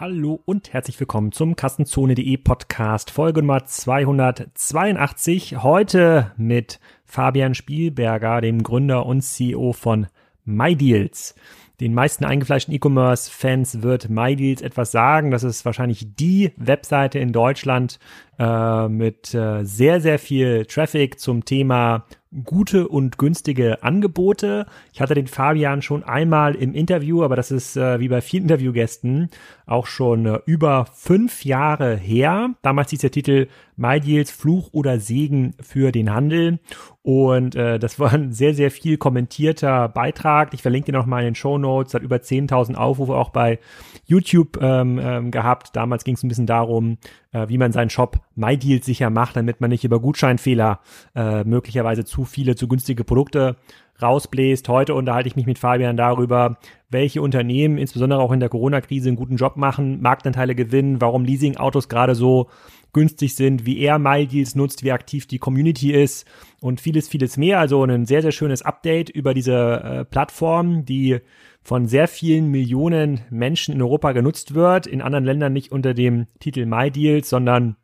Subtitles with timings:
[0.00, 5.62] Hallo und herzlich willkommen zum Kassenzone.de Podcast, Folge Nummer 282.
[5.62, 10.06] Heute mit Fabian Spielberger, dem Gründer und CEO von
[10.46, 11.34] MyDeals.
[11.80, 15.30] Den meisten eingefleischten E-Commerce-Fans wird MyDeals etwas sagen.
[15.30, 17.98] Das ist wahrscheinlich die Webseite in Deutschland
[18.38, 22.06] äh, mit äh, sehr, sehr viel Traffic zum Thema
[22.44, 24.66] gute und günstige Angebote.
[24.92, 28.44] Ich hatte den Fabian schon einmal im Interview, aber das ist äh, wie bei vielen
[28.44, 29.30] Interviewgästen
[29.66, 32.50] auch schon äh, über fünf Jahre her.
[32.62, 33.48] Damals hieß der Titel
[33.80, 36.60] MyDeals Fluch oder Segen für den Handel.
[37.02, 40.52] Und äh, das war ein sehr, sehr viel kommentierter Beitrag.
[40.52, 41.94] Ich verlinke dir nochmal in den Show Notes.
[41.94, 43.58] Hat über 10.000 Aufrufe auch bei
[44.04, 45.74] YouTube ähm, ähm, gehabt.
[45.74, 46.98] Damals ging es ein bisschen darum,
[47.32, 50.80] äh, wie man seinen Shop MyDeals sicher macht, damit man nicht über Gutscheinfehler
[51.14, 53.56] äh, möglicherweise zu viele, zu günstige Produkte
[54.02, 54.68] rausbläst.
[54.68, 56.58] Heute unterhalte ich mich mit Fabian darüber,
[56.90, 61.88] welche Unternehmen insbesondere auch in der Corona-Krise einen guten Job machen, Marktanteile gewinnen, warum Leasing-Autos
[61.88, 62.48] gerade so
[62.92, 66.26] günstig sind, wie er MyDeals nutzt, wie aktiv die Community ist
[66.60, 67.58] und vieles, vieles mehr.
[67.58, 71.18] Also ein sehr, sehr schönes Update über diese äh, Plattform, die
[71.62, 76.26] von sehr vielen Millionen Menschen in Europa genutzt wird, in anderen Ländern nicht unter dem
[76.38, 77.76] Titel MyDeals, sondern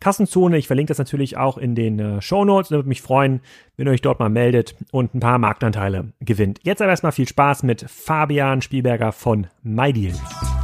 [0.00, 0.58] Kassenzone.
[0.58, 2.70] Ich verlinke das natürlich auch in den äh, Show Notes.
[2.70, 3.40] Würde mich freuen,
[3.76, 6.60] wenn ihr euch dort mal meldet und ein paar Marktanteile gewinnt.
[6.62, 10.55] Jetzt aber erstmal viel Spaß mit Fabian Spielberger von MyDeals.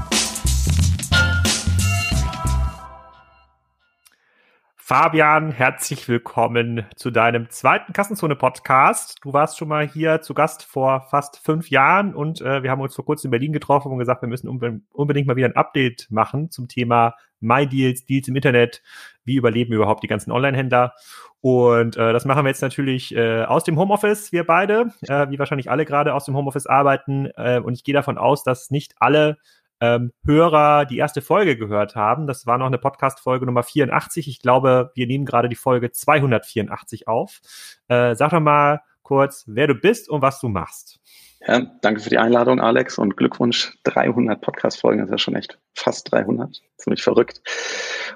[4.93, 9.21] Fabian, herzlich willkommen zu deinem zweiten Kassenzone-Podcast.
[9.23, 12.83] Du warst schon mal hier zu Gast vor fast fünf Jahren und äh, wir haben
[12.83, 16.09] uns vor kurzem in Berlin getroffen und gesagt, wir müssen unbedingt mal wieder ein Update
[16.11, 18.83] machen zum Thema MyDeals, Deals im Internet.
[19.25, 20.93] Wie überleben überhaupt die ganzen Online-Händler?
[21.41, 25.39] Und äh, das machen wir jetzt natürlich äh, aus dem Homeoffice, wir beide, äh, wie
[25.39, 27.31] wahrscheinlich alle gerade aus dem Homeoffice arbeiten.
[27.37, 29.39] Äh, und ich gehe davon aus, dass nicht alle
[29.83, 32.29] ähm, Hörer die erste Folge gehört haben.
[32.29, 34.29] Das war noch eine Podcast-Folge Nummer 84.
[34.29, 37.41] Ich glaube, wir nehmen gerade die Folge 284 auf.
[37.89, 41.01] Äh, sag doch mal kurz, wer du bist und was du machst.
[41.45, 43.77] Ja, danke für die Einladung, Alex, und Glückwunsch.
[43.83, 46.63] 300 Podcast-Folgen, das ist ja schon echt fast 300.
[46.77, 47.43] Ziemlich verrückt.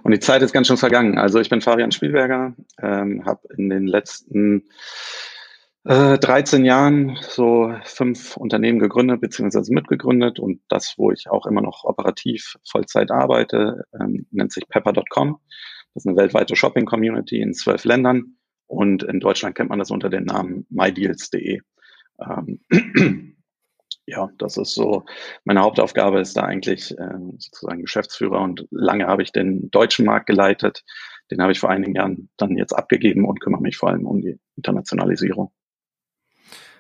[0.04, 1.18] Und die Zeit ist ganz schön vergangen.
[1.18, 4.68] Also ich bin Fabian Spielberger, ähm, habe in den letzten
[5.86, 11.60] 13 äh, Jahren so fünf Unternehmen gegründet beziehungsweise mitgegründet und das, wo ich auch immer
[11.60, 15.38] noch operativ Vollzeit arbeite, ähm, nennt sich pepper.com.
[15.94, 18.36] Das ist eine weltweite Shopping-Community in zwölf Ländern
[18.66, 21.60] und in Deutschland kennt man das unter dem Namen mydeals.de.
[22.20, 22.60] Ähm,
[24.06, 25.04] ja, das ist so,
[25.44, 30.26] meine Hauptaufgabe ist da eigentlich ähm, sozusagen Geschäftsführer und lange habe ich den deutschen Markt
[30.26, 30.82] geleitet.
[31.30, 34.20] Den habe ich vor einigen Jahren dann jetzt abgegeben und kümmere mich vor allem um
[34.20, 35.52] die Internationalisierung.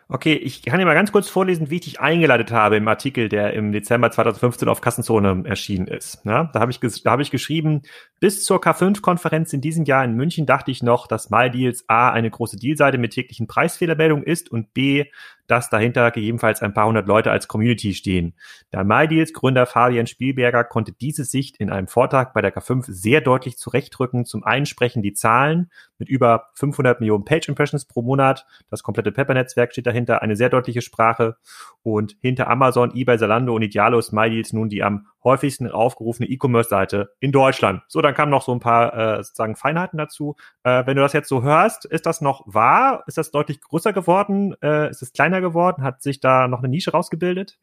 [0.08, 3.28] Okay, ich kann dir mal ganz kurz vorlesen, wie ich dich eingeleitet habe im Artikel,
[3.28, 6.20] der im Dezember 2015 auf Kassenzone erschienen ist.
[6.24, 7.82] Ja, da habe ich, hab ich geschrieben,
[8.20, 12.30] bis zur K5-Konferenz in diesem Jahr in München dachte ich noch, dass MyDeals A eine
[12.30, 15.06] große Dealseite mit täglichen Preisfehlermeldungen ist und B,
[15.46, 18.34] dass dahinter gegebenenfalls ein paar hundert Leute als Community stehen.
[18.72, 23.20] Der MyDeals Gründer Fabian Spielberger konnte diese Sicht in einem Vortrag bei der K5 sehr
[23.20, 24.24] deutlich zurechtrücken.
[24.24, 28.46] Zum einen sprechen die Zahlen mit über 500 Millionen Page Impressions pro Monat.
[28.70, 31.36] Das komplette Pepper-Netzwerk steht dahinter, eine sehr deutliche Sprache.
[31.82, 37.12] Und hinter Amazon, eBay, Zalando und Idealo ist MyDeals nun die am häufigsten aufgerufene E-Commerce-Seite
[37.20, 37.82] in Deutschland.
[37.88, 40.36] So, dann kamen noch so ein paar äh, sozusagen Feinheiten dazu.
[40.62, 43.02] Äh, wenn du das jetzt so hörst, ist das noch wahr?
[43.06, 44.54] Ist das deutlich größer geworden?
[44.62, 45.82] Äh, ist es kleiner geworden?
[45.82, 47.58] Hat sich da noch eine Nische rausgebildet?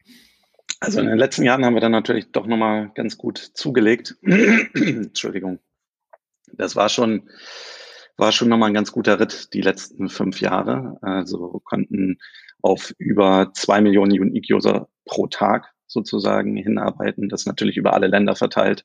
[0.80, 4.16] Also in den letzten Jahren haben wir dann natürlich doch nochmal ganz gut zugelegt.
[4.74, 5.58] Entschuldigung.
[6.52, 7.30] Das war schon,
[8.16, 10.98] war schon nochmal ein ganz guter Ritt die letzten fünf Jahre.
[11.00, 12.18] Also konnten
[12.60, 17.30] auf über zwei Millionen Unique-User pro Tag sozusagen hinarbeiten.
[17.30, 18.84] Das natürlich über alle Länder verteilt.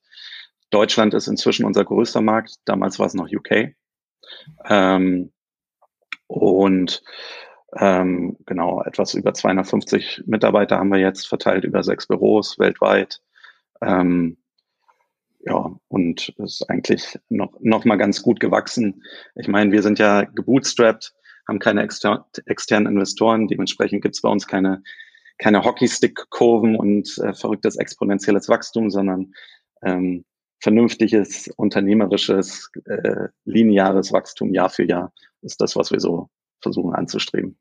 [0.70, 2.56] Deutschland ist inzwischen unser größter Markt.
[2.66, 3.76] Damals war es noch UK.
[4.66, 5.32] Ähm,
[6.28, 7.04] und
[7.76, 13.22] ähm, genau, etwas über 250 Mitarbeiter haben wir jetzt verteilt über sechs Büros weltweit.
[13.82, 14.38] Ähm,
[15.42, 19.04] ja, und ist eigentlich noch, noch mal ganz gut gewachsen.
[19.36, 21.14] Ich meine, wir sind ja gebootstrapped,
[21.48, 24.84] haben keine exter externen Investoren, dementsprechend gibt es bei uns keine,
[25.40, 29.34] keine Hockeystick-Kurven und äh, verrücktes exponentielles Wachstum, sondern
[29.82, 30.26] ähm,
[30.62, 36.30] vernünftiges, unternehmerisches, äh, lineares Wachstum Jahr für Jahr ist das, was wir so
[36.62, 37.58] versuchen anzustreben.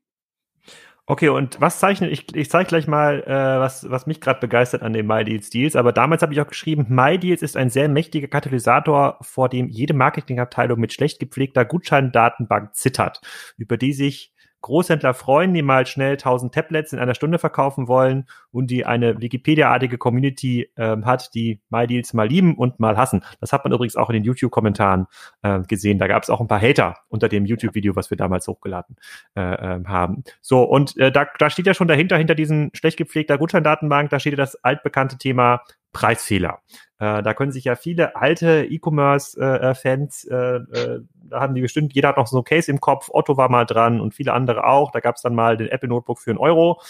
[1.05, 4.83] Okay, und was zeichnet, ich, ich zeige gleich mal, äh, was, was mich gerade begeistert
[4.83, 8.27] an den MyDeals Deals, aber damals habe ich auch geschrieben, MyDeals ist ein sehr mächtiger
[8.27, 13.21] Katalysator, vor dem jede Marketingabteilung mit schlecht gepflegter Gutscheindatenbank zittert,
[13.57, 18.27] über die sich Großhändler freuen, die mal schnell 1000 Tablets in einer Stunde verkaufen wollen
[18.51, 23.23] und die eine Wikipedia-artige Community ähm, hat, die MyDeals mal lieben und mal hassen.
[23.39, 25.07] Das hat man übrigens auch in den YouTube-Kommentaren
[25.43, 25.99] äh, gesehen.
[25.99, 28.97] Da gab es auch ein paar Hater unter dem YouTube-Video, was wir damals hochgeladen
[29.35, 30.23] äh, äh, haben.
[30.41, 34.19] So, und äh, da, da steht ja schon dahinter, hinter diesen schlecht gepflegter Gutscheindatenbank, da
[34.19, 36.61] steht ja das altbekannte Thema Preisfehler.
[36.99, 42.09] Äh, da können sich ja viele alte E-Commerce-Fans, äh, äh, da haben die bestimmt, jeder
[42.09, 44.91] hat noch so ein Case im Kopf, Otto war mal dran und viele andere auch.
[44.91, 46.81] Da gab es dann mal den Apple Notebook für einen Euro.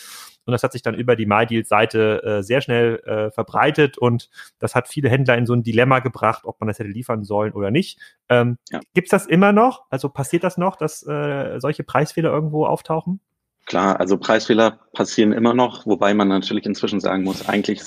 [0.45, 4.73] Und das hat sich dann über die MyDeals-Seite äh, sehr schnell äh, verbreitet und das
[4.73, 7.69] hat viele Händler in so ein Dilemma gebracht, ob man das hätte liefern sollen oder
[7.69, 7.99] nicht.
[8.29, 8.79] Ähm, ja.
[8.95, 9.83] Gibt das immer noch?
[9.91, 13.19] Also passiert das noch, dass äh, solche Preisfehler irgendwo auftauchen?
[13.67, 17.83] Klar, also Preisfehler passieren immer noch, wobei man natürlich inzwischen sagen muss, eigentlich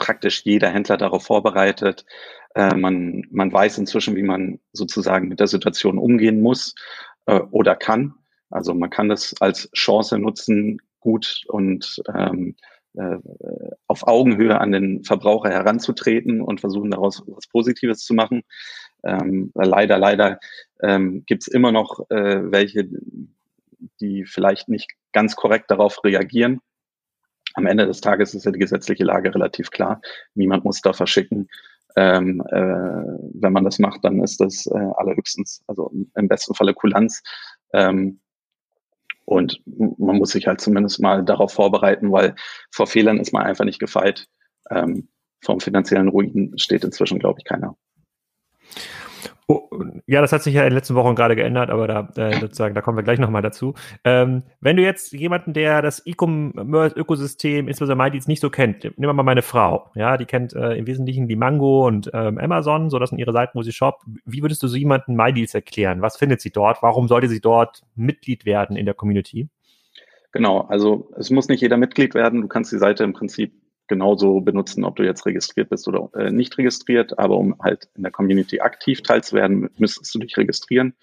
[0.00, 2.04] praktisch jeder Händler darauf vorbereitet.
[2.56, 6.74] Äh, man, man weiß inzwischen, wie man sozusagen mit der Situation umgehen muss
[7.26, 8.14] äh, oder kann.
[8.50, 12.56] Also man kann das als Chance nutzen, gut und ähm,
[12.94, 13.18] äh,
[13.86, 18.42] auf Augenhöhe an den Verbraucher heranzutreten und versuchen daraus was Positives zu machen.
[19.04, 20.40] Ähm, leider, leider
[20.82, 22.88] ähm, gibt es immer noch äh, welche,
[24.00, 26.60] die vielleicht nicht ganz korrekt darauf reagieren
[27.60, 30.00] am Ende des Tages ist ja die gesetzliche Lage relativ klar.
[30.34, 31.48] Niemand muss da verschicken.
[31.96, 32.60] Ähm, äh,
[33.34, 37.22] wenn man das macht, dann ist das äh, allerhöchstens, also im besten Falle Kulanz.
[37.72, 38.20] Ähm,
[39.24, 42.34] und man muss sich halt zumindest mal darauf vorbereiten, weil
[42.72, 44.26] vor Fehlern ist man einfach nicht gefeit.
[44.70, 45.08] Ähm,
[45.42, 47.76] vom finanziellen Ruin steht inzwischen, glaube ich, keiner.
[49.50, 49.68] Oh,
[50.06, 52.72] ja, das hat sich ja in den letzten Wochen gerade geändert, aber da äh, sozusagen,
[52.76, 53.74] da kommen wir gleich nochmal dazu.
[54.04, 59.12] Ähm, wenn du jetzt jemanden, der das E-Commerce-Ökosystem, insbesondere MyDeals, nicht so kennt, nehmen wir
[59.12, 63.00] mal meine Frau, ja, die kennt äh, im Wesentlichen die Mango und ähm, Amazon, so
[63.00, 64.04] das sind ihre Seiten, wo sie shoppt.
[64.24, 66.00] Wie würdest du so jemanden MyDeals erklären?
[66.00, 66.80] Was findet sie dort?
[66.80, 69.48] Warum sollte sie dort Mitglied werden in der Community?
[70.30, 72.42] Genau, also es muss nicht jeder Mitglied werden.
[72.42, 73.52] Du kannst die Seite im Prinzip
[73.90, 77.18] genauso benutzen, ob du jetzt registriert bist oder äh, nicht registriert.
[77.18, 80.94] Aber um halt in der Community aktiv teilzuwerden, müsstest du dich registrieren.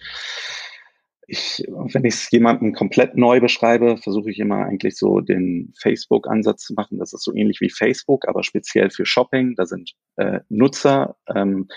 [1.27, 6.63] Ich, wenn ich es jemandem komplett neu beschreibe, versuche ich immer eigentlich so den Facebook-Ansatz
[6.63, 7.00] zu machen.
[7.00, 9.53] Das ist so ähnlich wie Facebook, aber speziell für Shopping.
[9.56, 11.67] Da sind äh, Nutzer, ähm,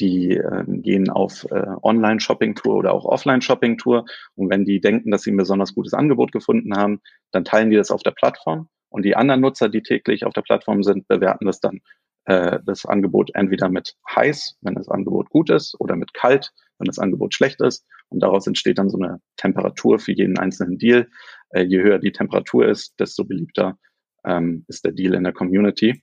[0.00, 4.04] die äh, gehen auf äh, Online-Shopping-Tour oder auch Offline-Shopping-Tour.
[4.34, 7.00] Und wenn die denken, dass sie ein besonders gutes Angebot gefunden haben,
[7.30, 8.68] dann teilen die das auf der Plattform.
[8.90, 11.80] Und die anderen Nutzer, die täglich auf der Plattform sind, bewerten das dann
[12.24, 16.86] äh, das Angebot entweder mit heiß, wenn das Angebot gut ist, oder mit kalt, wenn
[16.86, 17.86] das Angebot schlecht ist.
[18.10, 21.08] Und daraus entsteht dann so eine Temperatur für jeden einzelnen Deal.
[21.50, 23.78] Äh, je höher die Temperatur ist, desto beliebter
[24.24, 26.02] ähm, ist der Deal in der Community.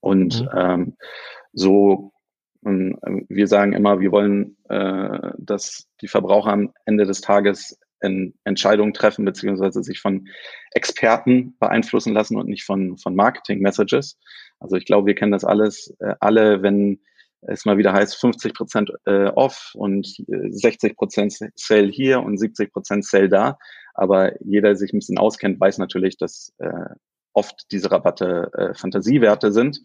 [0.00, 0.48] Und mhm.
[0.54, 0.96] ähm,
[1.52, 2.12] so,
[2.64, 2.98] ähm,
[3.28, 8.94] wir sagen immer, wir wollen, äh, dass die Verbraucher am Ende des Tages in Entscheidungen
[8.94, 10.28] treffen, beziehungsweise sich von
[10.72, 14.18] Experten beeinflussen lassen und nicht von, von Marketing-Messages.
[14.60, 17.00] Also ich glaube, wir kennen das alles, äh, alle, wenn
[17.46, 22.38] es mal wieder heißt 50 Prozent äh, off und 60 äh, Prozent Sale hier und
[22.38, 23.58] 70 Prozent Sale da.
[23.94, 26.94] Aber jeder, der sich ein bisschen auskennt, weiß natürlich, dass äh,
[27.32, 29.80] oft diese Rabatte äh, Fantasiewerte sind.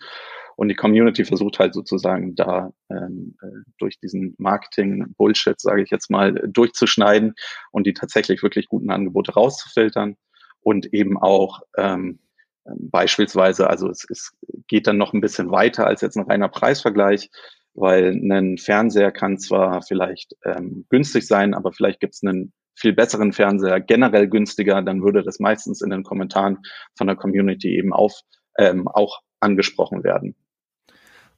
[0.59, 3.47] Und die Community versucht halt sozusagen da ähm, äh,
[3.77, 7.33] durch diesen Marketing-Bullshit, sage ich jetzt mal, durchzuschneiden
[7.71, 10.17] und die tatsächlich wirklich guten Angebote rauszufiltern
[10.59, 12.19] und eben auch ähm,
[12.65, 14.33] beispielsweise, also es, es
[14.67, 17.29] geht dann noch ein bisschen weiter als jetzt ein reiner Preisvergleich,
[17.73, 22.91] weil ein Fernseher kann zwar vielleicht ähm, günstig sein, aber vielleicht gibt es einen viel
[22.91, 26.57] besseren Fernseher generell günstiger, dann würde das meistens in den Kommentaren
[26.97, 28.19] von der Community eben auf,
[28.57, 30.35] ähm, auch angesprochen werden.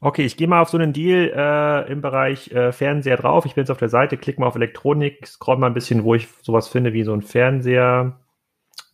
[0.03, 3.45] Okay, ich gehe mal auf so einen Deal äh, im Bereich äh, Fernseher drauf.
[3.45, 6.15] Ich bin jetzt auf der Seite, klicke mal auf Elektronik, scroll mal ein bisschen, wo
[6.15, 8.19] ich sowas finde wie so ein Fernseher.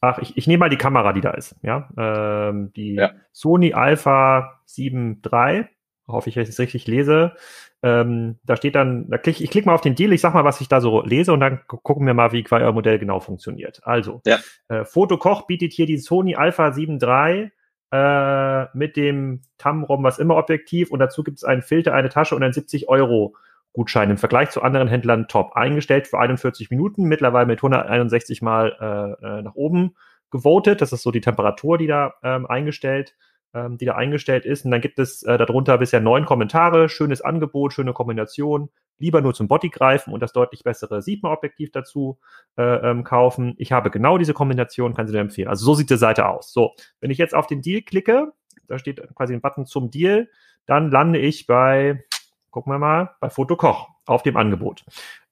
[0.02, 1.56] Ach, ich, ich nehme mal die Kamera, die da ist.
[1.62, 3.12] Ja, ähm, die ja.
[3.32, 5.68] Sony Alpha 7 III.
[6.10, 7.36] Hoffe ich, dass ich es richtig lese.
[7.84, 10.44] Ähm, da steht dann, da klick, ich klicke mal auf den Deal, ich sag mal,
[10.44, 13.80] was ich da so lese und dann gucken wir mal, wie euer Modell genau funktioniert.
[13.84, 14.40] Also, ja.
[14.68, 17.52] äh, Fotokoch bietet hier die Sony Alpha 7 III
[17.92, 22.36] äh, mit dem Tamrom was immer Objektiv und dazu gibt es einen Filter, eine Tasche
[22.36, 23.36] und einen 70 Euro
[23.74, 25.56] Gutschein im Vergleich zu anderen Händlern top.
[25.56, 28.76] Eingestellt für 41 Minuten, mittlerweile mit 161 Mal
[29.22, 29.96] äh, äh, nach oben
[30.32, 30.82] gewotet.
[30.82, 33.16] Das ist so die Temperatur, die da ähm, eingestellt
[33.54, 34.66] ähm, die da eingestellt ist.
[34.66, 38.70] Und dann gibt es äh, darunter bisher neun Kommentare, schönes Angebot, schöne Kombination.
[39.00, 42.18] Lieber nur zum Body greifen und das deutlich bessere Sigma-Objektiv dazu
[42.58, 43.54] äh, ähm, kaufen.
[43.58, 45.48] Ich habe genau diese Kombination, kann sie dir empfehlen.
[45.48, 46.52] Also so sieht die Seite aus.
[46.52, 48.34] So, wenn ich jetzt auf den Deal klicke,
[48.68, 50.30] da steht quasi ein Button zum Deal,
[50.66, 52.04] dann lande ich bei,
[52.50, 54.84] gucken wir mal, bei Fotokoch auf dem Angebot.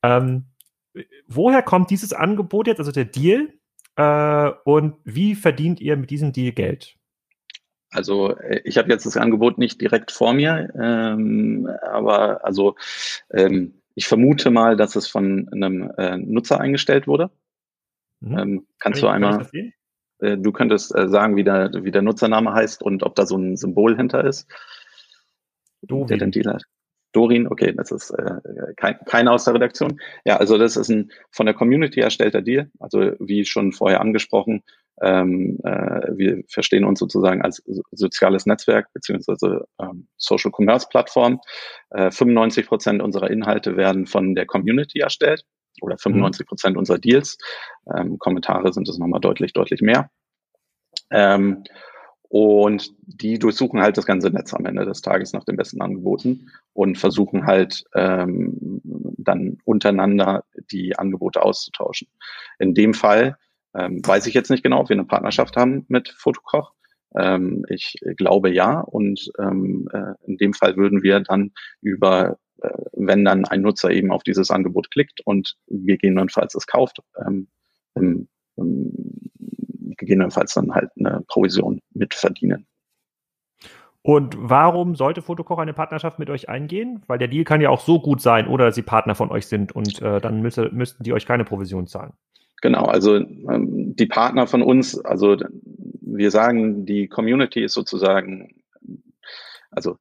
[0.03, 0.45] Ähm,
[1.27, 3.53] woher kommt dieses Angebot jetzt, also der Deal?
[3.95, 6.97] Äh, und wie verdient ihr mit diesem Deal Geld?
[7.95, 12.75] Also äh, ich habe jetzt das Angebot nicht direkt vor mir, ähm, aber also
[13.31, 17.31] ähm, ich vermute mal, dass es von einem äh, Nutzer eingestellt wurde.
[18.19, 18.37] Mhm.
[18.37, 19.47] Ähm, kannst kann du einmal,
[20.19, 23.37] äh, du könntest äh, sagen, wie der, wie der Nutzername heißt und ob da so
[23.37, 24.47] ein Symbol hinter ist.
[25.81, 26.07] Dorin.
[26.07, 26.63] Der den Deal hat.
[27.11, 28.41] Dorin, okay, das ist äh,
[28.75, 30.01] kein, keiner aus der Redaktion.
[30.25, 32.69] Ja, also das ist ein von der Community erstellter Deal.
[32.79, 34.63] Also wie schon vorher angesprochen,
[35.01, 41.39] ähm, äh, wir verstehen uns sozusagen als soziales Netzwerk beziehungsweise ähm, Social Commerce Plattform.
[41.89, 45.45] Äh, 95 Prozent unserer Inhalte werden von der Community erstellt
[45.81, 47.37] oder 95 Prozent unserer Deals.
[47.93, 50.09] Ähm, Kommentare sind es nochmal deutlich, deutlich mehr.
[51.11, 51.63] Ähm,
[52.29, 56.51] und die durchsuchen halt das ganze Netz am Ende des Tages nach den besten Angeboten
[56.73, 58.81] und versuchen halt ähm,
[59.17, 62.07] dann untereinander die Angebote auszutauschen.
[62.59, 63.37] In dem Fall
[63.77, 66.73] ähm, weiß ich jetzt nicht genau, ob wir eine Partnerschaft haben mit Fotokoch.
[67.17, 68.79] Ähm, ich glaube ja.
[68.79, 71.51] Und ähm, äh, in dem Fall würden wir dann
[71.81, 76.99] über, äh, wenn dann ein Nutzer eben auf dieses Angebot klickt und gegebenenfalls es kauft,
[77.25, 77.47] ähm,
[77.95, 78.27] ähm,
[79.97, 82.67] gegebenenfalls dann halt eine Provision mitverdienen.
[84.01, 87.01] Und warum sollte Fotokoch eine Partnerschaft mit euch eingehen?
[87.07, 89.71] Weil der Deal kann ja auch so gut sein oder sie Partner von euch sind
[89.71, 92.13] und äh, dann müsste, müssten die euch keine Provision zahlen.
[92.61, 95.37] Genau, also ähm, die Partner von uns, also
[96.01, 98.55] wir sagen, die Community ist sozusagen,
[99.71, 99.97] also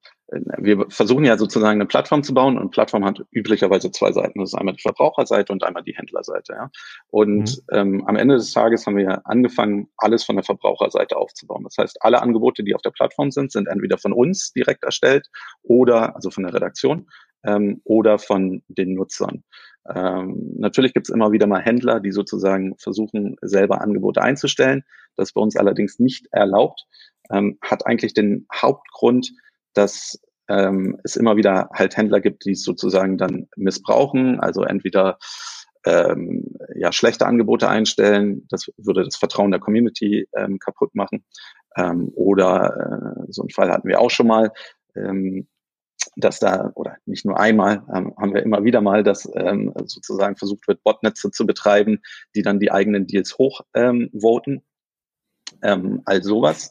[0.59, 4.41] wir versuchen ja sozusagen eine Plattform zu bauen und Plattform hat üblicherweise zwei Seiten.
[4.41, 6.55] Das ist einmal die Verbraucherseite und einmal die Händlerseite.
[6.55, 6.71] Ja.
[7.09, 7.77] Und mhm.
[7.77, 11.65] ähm, am Ende des Tages haben wir angefangen, alles von der Verbraucherseite aufzubauen.
[11.65, 15.29] Das heißt, alle Angebote, die auf der Plattform sind, sind entweder von uns direkt erstellt
[15.63, 17.07] oder, also von der Redaktion,
[17.45, 19.45] ähm, oder von den Nutzern.
[19.93, 24.85] Ähm, natürlich gibt es immer wieder mal Händler, die sozusagen versuchen, selber Angebote einzustellen.
[25.17, 26.87] Das ist bei uns allerdings nicht erlaubt.
[27.31, 29.33] Ähm, hat eigentlich den Hauptgrund,
[29.75, 34.41] dass ähm, es immer wieder halt Händler gibt, die es sozusagen dann missbrauchen.
[34.41, 35.19] Also entweder
[35.87, 41.25] ähm, ja schlechte Angebote einstellen, das würde das Vertrauen der Community ähm, kaputt machen.
[41.77, 44.53] Ähm, oder äh, so einen Fall hatten wir auch schon mal.
[44.97, 45.47] Ähm,
[46.17, 50.37] dass da, oder nicht nur einmal, ähm, haben wir immer wieder mal, dass ähm, sozusagen
[50.37, 52.01] versucht wird, Botnetze zu betreiben,
[52.35, 54.55] die dann die eigenen Deals hochvoten.
[54.55, 54.63] Ähm,
[55.63, 56.71] ähm, all sowas.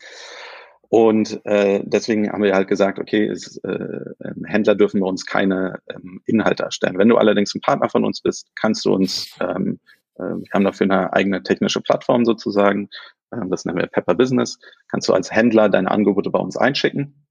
[0.89, 5.25] Und äh, deswegen haben wir halt gesagt, okay, es, äh, ähm, Händler dürfen bei uns
[5.25, 6.99] keine ähm, Inhalte erstellen.
[6.99, 9.79] Wenn du allerdings ein Partner von uns bist, kannst du uns, ähm,
[10.19, 12.89] äh, wir haben dafür eine eigene technische Plattform sozusagen,
[13.31, 17.22] äh, das nennen wir Pepper Business, kannst du als Händler deine Angebote bei uns einschicken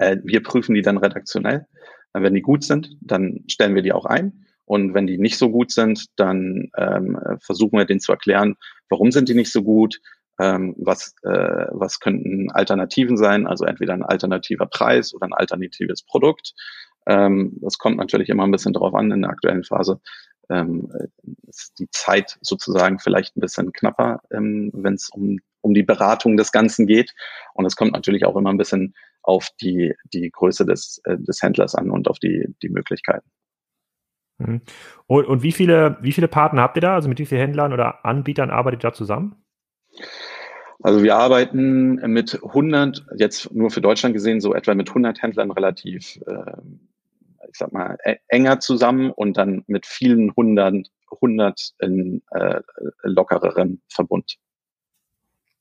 [0.00, 1.66] äh, wir prüfen die dann redaktionell.
[2.12, 4.46] Äh, wenn die gut sind, dann stellen wir die auch ein.
[4.64, 8.54] Und wenn die nicht so gut sind, dann ähm, versuchen wir denen zu erklären,
[8.88, 10.00] warum sind die nicht so gut,
[10.38, 16.02] ähm, was, äh, was könnten Alternativen sein, also entweder ein alternativer Preis oder ein alternatives
[16.02, 16.54] Produkt.
[17.06, 20.00] Ähm, das kommt natürlich immer ein bisschen darauf an in der aktuellen Phase,
[20.48, 20.88] ähm,
[21.48, 26.36] ist die Zeit sozusagen vielleicht ein bisschen knapper, ähm, wenn es um, um die Beratung
[26.36, 27.12] des Ganzen geht.
[27.54, 31.42] Und es kommt natürlich auch immer ein bisschen auf die, die Größe des, äh, des
[31.42, 33.28] Händlers an und auf die, die Möglichkeiten.
[34.38, 34.62] Mhm.
[35.06, 36.94] Und, und wie viele, wie viele Partner habt ihr da?
[36.94, 39.36] Also mit wie vielen Händlern oder Anbietern arbeitet ihr da zusammen?
[40.82, 45.50] Also wir arbeiten mit 100, jetzt nur für Deutschland gesehen, so etwa mit 100 Händlern
[45.50, 46.52] relativ, äh,
[47.50, 50.86] ich sag mal, e-, enger zusammen und dann mit vielen hundert,
[51.20, 52.60] hundert in äh,
[53.02, 54.38] lockereren Verbund.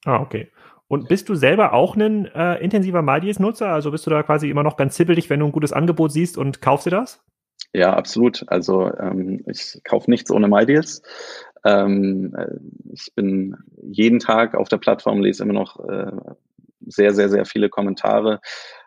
[0.06, 0.50] Ah, okay.
[0.90, 3.68] Und bist du selber auch ein äh, intensiver MyDeals-Nutzer?
[3.70, 6.36] Also bist du da quasi immer noch ganz zippelig, wenn du ein gutes Angebot siehst
[6.36, 7.24] und kaufst dir das?
[7.74, 8.44] Ja, absolut.
[8.48, 11.04] Also ähm, ich kaufe nichts ohne MyDeals.
[11.64, 12.56] Ähm, äh,
[12.92, 16.12] ich bin jeden Tag auf der Plattform, lese immer noch äh,
[16.88, 18.42] sehr, sehr, sehr viele Kommentare,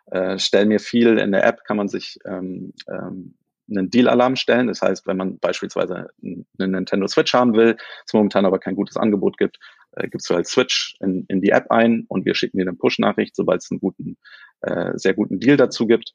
[0.06, 1.18] äh, stelle mir viel.
[1.18, 3.34] In der App kann man sich ähm, ähm,
[3.70, 4.66] einen Deal-Alarm stellen.
[4.66, 7.76] Das heißt, wenn man beispielsweise einen Nintendo Switch haben will,
[8.06, 9.58] es momentan aber kein gutes Angebot gibt,
[9.92, 12.76] äh, gibst du halt Switch in, in die App ein und wir schicken dir eine
[12.76, 14.18] Push-Nachricht, sobald es einen guten,
[14.60, 16.14] äh, sehr guten Deal dazu gibt.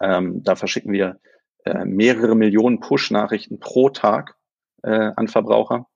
[0.00, 1.20] Ähm, da verschicken wir
[1.64, 4.36] äh, mehrere Millionen Push-Nachrichten pro Tag
[4.82, 5.86] äh, an Verbraucher.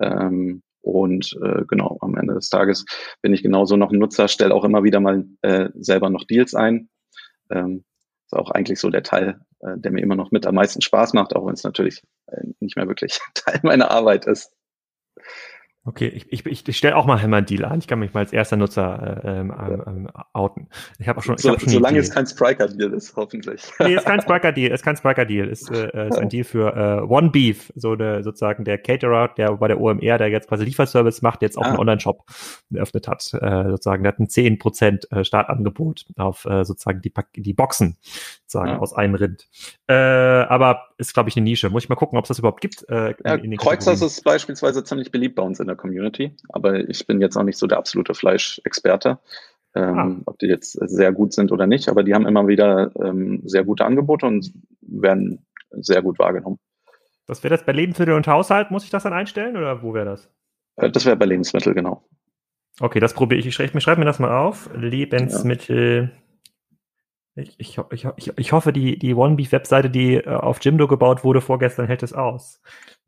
[0.00, 2.84] Ähm, und äh, genau, am Ende des Tages
[3.20, 6.54] bin ich genauso noch ein Nutzer, stelle auch immer wieder mal äh, selber noch Deals
[6.54, 6.88] ein.
[7.50, 7.84] Ähm,
[8.26, 11.34] ist auch eigentlich so der Teil, der mir immer noch mit am meisten Spaß macht,
[11.34, 14.52] auch wenn es natürlich äh, nicht mehr wirklich Teil meiner Arbeit ist.
[15.88, 17.78] Okay, ich, ich, ich stelle auch mal einen Deal an.
[17.78, 19.54] Ich kann mich mal als erster Nutzer äh, ähm,
[19.86, 20.68] ähm, outen.
[20.98, 21.38] Ich habe auch schon.
[21.38, 23.62] So, hab schon solange es kein Spriker-Deal ist, hoffentlich.
[23.78, 24.70] Nee, ist kein Spriker-Deal.
[24.70, 25.48] Ist kein Spriker-Deal.
[25.48, 29.52] Ist, äh, ist ein Deal für äh, One Beef, so der, sozusagen der Caterer, der
[29.52, 31.68] bei der OMR, der jetzt quasi Lieferservice macht, jetzt auch ah.
[31.68, 32.22] einen Online-Shop
[32.70, 33.32] eröffnet hat.
[33.40, 37.96] Äh, sozusagen, der hat ein 10% äh, Startangebot auf äh, sozusagen die, die Boxen,
[38.48, 38.78] sozusagen ja.
[38.78, 39.46] aus einem Rind.
[39.88, 41.68] Äh, aber ist, glaube ich, eine Nische.
[41.68, 42.88] Muss ich mal gucken, ob es das überhaupt gibt.
[42.88, 46.88] Äh, ja, in, in Kreuzers ist beispielsweise ziemlich beliebt bei uns in der Community, aber
[46.88, 49.18] ich bin jetzt auch nicht so der absolute Fleischexperte.
[49.74, 50.30] Ähm, ah.
[50.30, 53.64] Ob die jetzt sehr gut sind oder nicht, aber die haben immer wieder ähm, sehr
[53.64, 54.50] gute Angebote und
[54.80, 56.58] werden sehr gut wahrgenommen.
[57.26, 58.70] Was wäre das bei Lebensmittel und Haushalt?
[58.70, 60.30] Muss ich das dann einstellen oder wo wäre das?
[60.76, 62.08] Äh, das wäre bei Lebensmittel, genau.
[62.80, 63.46] Okay, das probiere ich.
[63.46, 64.70] Ich schreibe schreib mir das mal auf.
[64.74, 66.12] Lebensmittel.
[66.14, 66.27] Ja.
[67.38, 67.78] Ich, ich,
[68.16, 72.12] ich, ich hoffe, die, die OneBeef-Webseite, die äh, auf Jimdo gebaut wurde vorgestern, hält es
[72.12, 72.60] aus.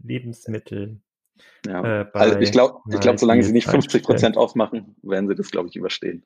[0.02, 1.00] Lebensmittel.
[1.66, 2.02] Ja.
[2.02, 5.50] Äh, also ich glaube, ich glaub, solange sie nicht 50 Prozent aufmachen, werden sie das,
[5.50, 6.24] glaube ich, überstehen.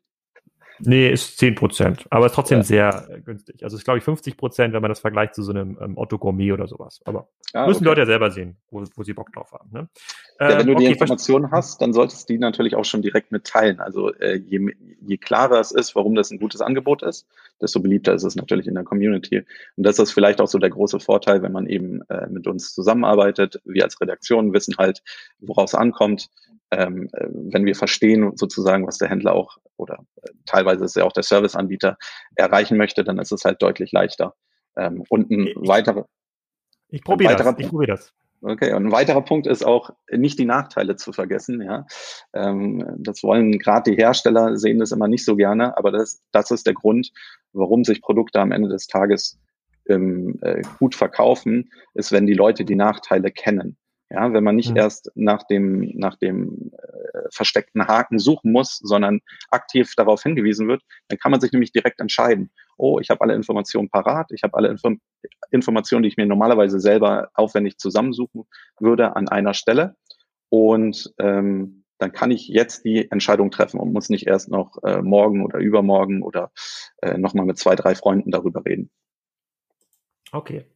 [0.80, 2.64] Nee, ist 10 Prozent, aber ist trotzdem ja.
[2.64, 3.62] sehr äh, günstig.
[3.62, 6.18] Also ist, glaube ich, 50 Prozent, wenn man das vergleicht zu so einem ähm, Otto
[6.18, 7.00] Gourmet oder sowas.
[7.04, 7.84] Aber ah, müssen okay.
[7.86, 9.70] Leute ja selber sehen, wo, wo sie Bock drauf haben.
[9.72, 9.88] Ne?
[10.40, 13.02] Ja, wenn du ähm, okay, die Informationen hast, dann solltest du die natürlich auch schon
[13.02, 13.78] direkt mitteilen.
[13.78, 17.26] Also äh, je, je klarer es ist, warum das ein gutes Angebot ist,
[17.60, 19.44] desto beliebter ist es natürlich in der Community.
[19.76, 22.74] Und das ist vielleicht auch so der große Vorteil, wenn man eben äh, mit uns
[22.74, 23.60] zusammenarbeitet.
[23.64, 25.02] Wir als Redaktion wissen halt,
[25.38, 26.30] worauf es ankommt.
[26.78, 31.04] Ähm, äh, wenn wir verstehen sozusagen, was der Händler auch oder äh, teilweise ist ja
[31.04, 31.96] auch der Serviceanbieter
[32.34, 34.34] erreichen möchte, dann ist es halt deutlich leichter.
[34.76, 36.06] Ähm, und ein ich, weiterer.
[36.88, 37.54] Ich probiere das.
[37.58, 38.12] Ich probiere das.
[38.46, 41.62] Okay, und ein weiterer Punkt ist auch, nicht die Nachteile zu vergessen.
[41.62, 41.86] Ja,
[42.34, 46.50] ähm, das wollen gerade die Hersteller sehen das immer nicht so gerne, aber das, das
[46.50, 47.10] ist der Grund,
[47.54, 49.40] warum sich Produkte am Ende des Tages
[49.88, 53.78] ähm, äh, gut verkaufen, ist, wenn die Leute die Nachteile kennen.
[54.14, 54.76] Ja, wenn man nicht mhm.
[54.76, 60.82] erst nach dem, nach dem äh, versteckten Haken suchen muss, sondern aktiv darauf hingewiesen wird,
[61.08, 62.52] dann kann man sich nämlich direkt entscheiden.
[62.76, 65.00] Oh, ich habe alle Informationen parat, ich habe alle Inform
[65.50, 68.44] Informationen, die ich mir normalerweise selber aufwendig zusammensuchen
[68.78, 69.96] würde, an einer Stelle.
[70.48, 75.02] Und ähm, dann kann ich jetzt die Entscheidung treffen und muss nicht erst noch äh,
[75.02, 76.52] morgen oder übermorgen oder
[77.02, 78.90] äh, nochmal mit zwei, drei Freunden darüber reden.
[80.30, 80.66] Okay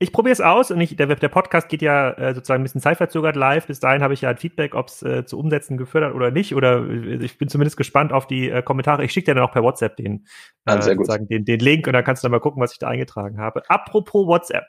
[0.00, 2.80] ich probiere es aus und ich, der, der Podcast geht ja äh, sozusagen ein bisschen
[2.80, 3.66] zeitverzögert live.
[3.66, 6.30] Bis dahin habe ich ja ein Feedback, ob es äh, zu Umsetzen geführt hat oder
[6.30, 6.54] nicht.
[6.54, 9.04] Oder äh, ich bin zumindest gespannt auf die äh, Kommentare.
[9.04, 10.24] Ich schicke dir dann auch per WhatsApp den,
[10.66, 12.78] äh, ah, sozusagen den, den Link und dann kannst du dann mal gucken, was ich
[12.78, 13.68] da eingetragen habe.
[13.68, 14.66] Apropos WhatsApp,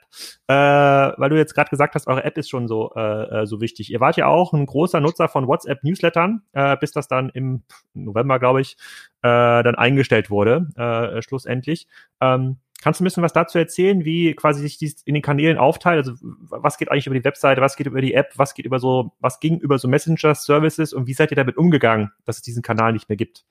[0.48, 3.60] äh, weil du jetzt gerade gesagt hast, eure App ist schon so, äh, äh, so
[3.60, 3.92] wichtig.
[3.92, 7.62] Ihr wart ja auch ein großer Nutzer von WhatsApp-Newslettern, äh, bis das dann im
[7.94, 8.76] November, glaube ich,
[9.22, 11.86] äh, dann eingestellt wurde, äh, schlussendlich.
[12.20, 15.58] Ähm, Kannst du ein bisschen was dazu erzählen, wie quasi sich dies in den Kanälen
[15.58, 16.06] aufteilt?
[16.06, 18.78] Also was geht eigentlich über die Webseite, was geht über die App, was geht über
[18.78, 22.62] so, was ging über so Messenger-Services und wie seid ihr damit umgegangen, dass es diesen
[22.62, 23.44] Kanal nicht mehr gibt?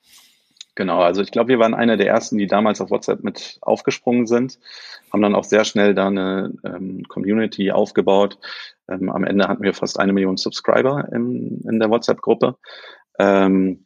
[0.74, 4.26] Genau, also ich glaube, wir waren einer der ersten, die damals auf WhatsApp mit aufgesprungen
[4.26, 4.58] sind,
[5.12, 8.38] haben dann auch sehr schnell da eine ähm, Community aufgebaut.
[8.88, 12.56] Ähm, am Ende hatten wir fast eine Million Subscriber in, in der WhatsApp-Gruppe.
[13.18, 13.84] Ähm,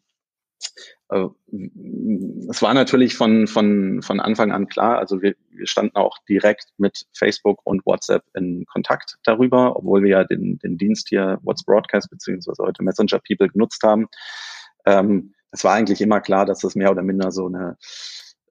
[0.61, 6.19] äh, es war natürlich von, von, von Anfang an klar, also wir, wir standen auch
[6.29, 11.39] direkt mit Facebook und WhatsApp in Kontakt darüber, obwohl wir ja den, den Dienst hier
[11.43, 14.09] WhatsApp Broadcast beziehungsweise heute Messenger People genutzt haben.
[14.87, 17.77] Ähm, es war eigentlich immer klar, dass das mehr oder minder so eine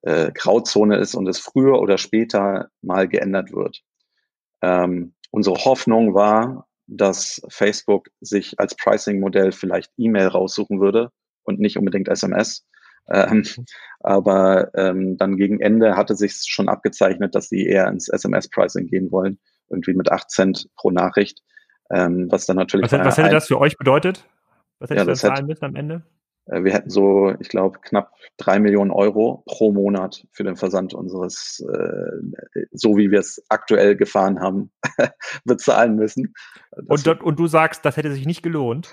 [0.02, 3.82] äh, Grauzone ist und es früher oder später mal geändert wird.
[4.62, 11.10] Ähm, unsere Hoffnung war, dass Facebook sich als Pricing-Modell vielleicht E-Mail raussuchen würde
[11.44, 12.66] und nicht unbedingt SMS.
[13.08, 13.44] Ähm,
[14.00, 19.10] aber ähm, dann gegen Ende hatte sich schon abgezeichnet, dass sie eher ins SMS-Pricing gehen
[19.10, 21.42] wollen, irgendwie mit 8 Cent pro Nachricht.
[21.90, 22.90] Ähm, was dann natürlich.
[22.90, 24.26] Was, was hätte das für euch bedeutet?
[24.78, 26.02] Was hätte ja, das zahlen müssen am Ende?
[26.46, 30.94] Äh, wir hätten so, ich glaube, knapp drei Millionen Euro pro Monat für den Versand
[30.94, 34.70] unseres, äh, so wie wir es aktuell gefahren haben,
[35.44, 36.34] bezahlen müssen.
[36.86, 38.88] Und, wird, und du sagst, das hätte sich nicht gelohnt?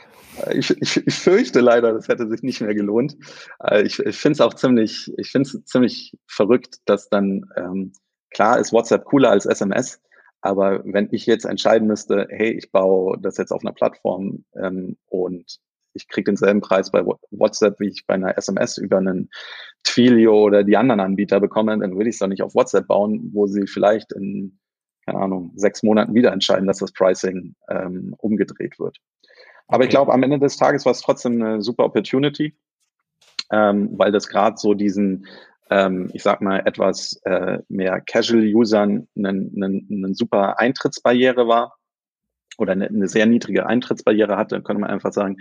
[0.46, 3.18] Äh, ich, ich, ich fürchte leider, das hätte sich nicht mehr gelohnt.
[3.64, 7.94] Äh, ich, ich finde es auch ziemlich, ich finde es ziemlich verrückt, dass dann, ähm,
[8.30, 10.02] klar ist WhatsApp cooler als SMS,
[10.42, 14.98] aber wenn ich jetzt entscheiden müsste, hey, ich baue das jetzt auf einer Plattform ähm,
[15.08, 15.60] und
[15.94, 19.30] ich kriege denselben Preis bei WhatsApp, wie ich bei einer SMS über einen
[19.84, 23.30] Twilio oder die anderen Anbieter bekomme, dann will ich es doch nicht auf WhatsApp bauen,
[23.34, 24.60] wo sie vielleicht in,
[25.06, 28.98] keine Ahnung, sechs Monaten wieder entscheiden, dass das Pricing ähm, umgedreht wird.
[29.68, 29.86] Aber okay.
[29.86, 32.58] ich glaube, am Ende des Tages war es trotzdem eine super Opportunity,
[33.52, 35.26] ähm, weil das gerade so diesen,
[35.70, 41.78] ähm, ich sag mal, etwas äh, mehr Casual-Usern eine super Eintrittsbarriere war
[42.58, 45.38] oder eine, eine sehr niedrige Eintrittsbarriere hatte, dann könnte man einfach sagen,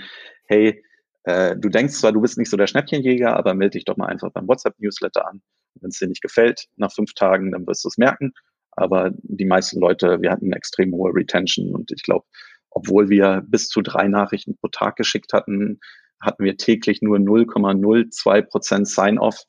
[0.47, 0.83] hey,
[1.25, 4.07] äh, du denkst zwar, du bist nicht so der Schnäppchenjäger, aber melde dich doch mal
[4.07, 5.43] einfach beim WhatsApp-Newsletter an.
[5.81, 8.33] Wenn es dir nicht gefällt, nach fünf Tagen, dann wirst du es merken.
[8.73, 12.25] Aber die meisten Leute, wir hatten eine extrem hohe Retention und ich glaube,
[12.71, 15.81] obwohl wir bis zu drei Nachrichten pro Tag geschickt hatten,
[16.21, 19.43] hatten wir täglich nur 0,02 Prozent Sign-off,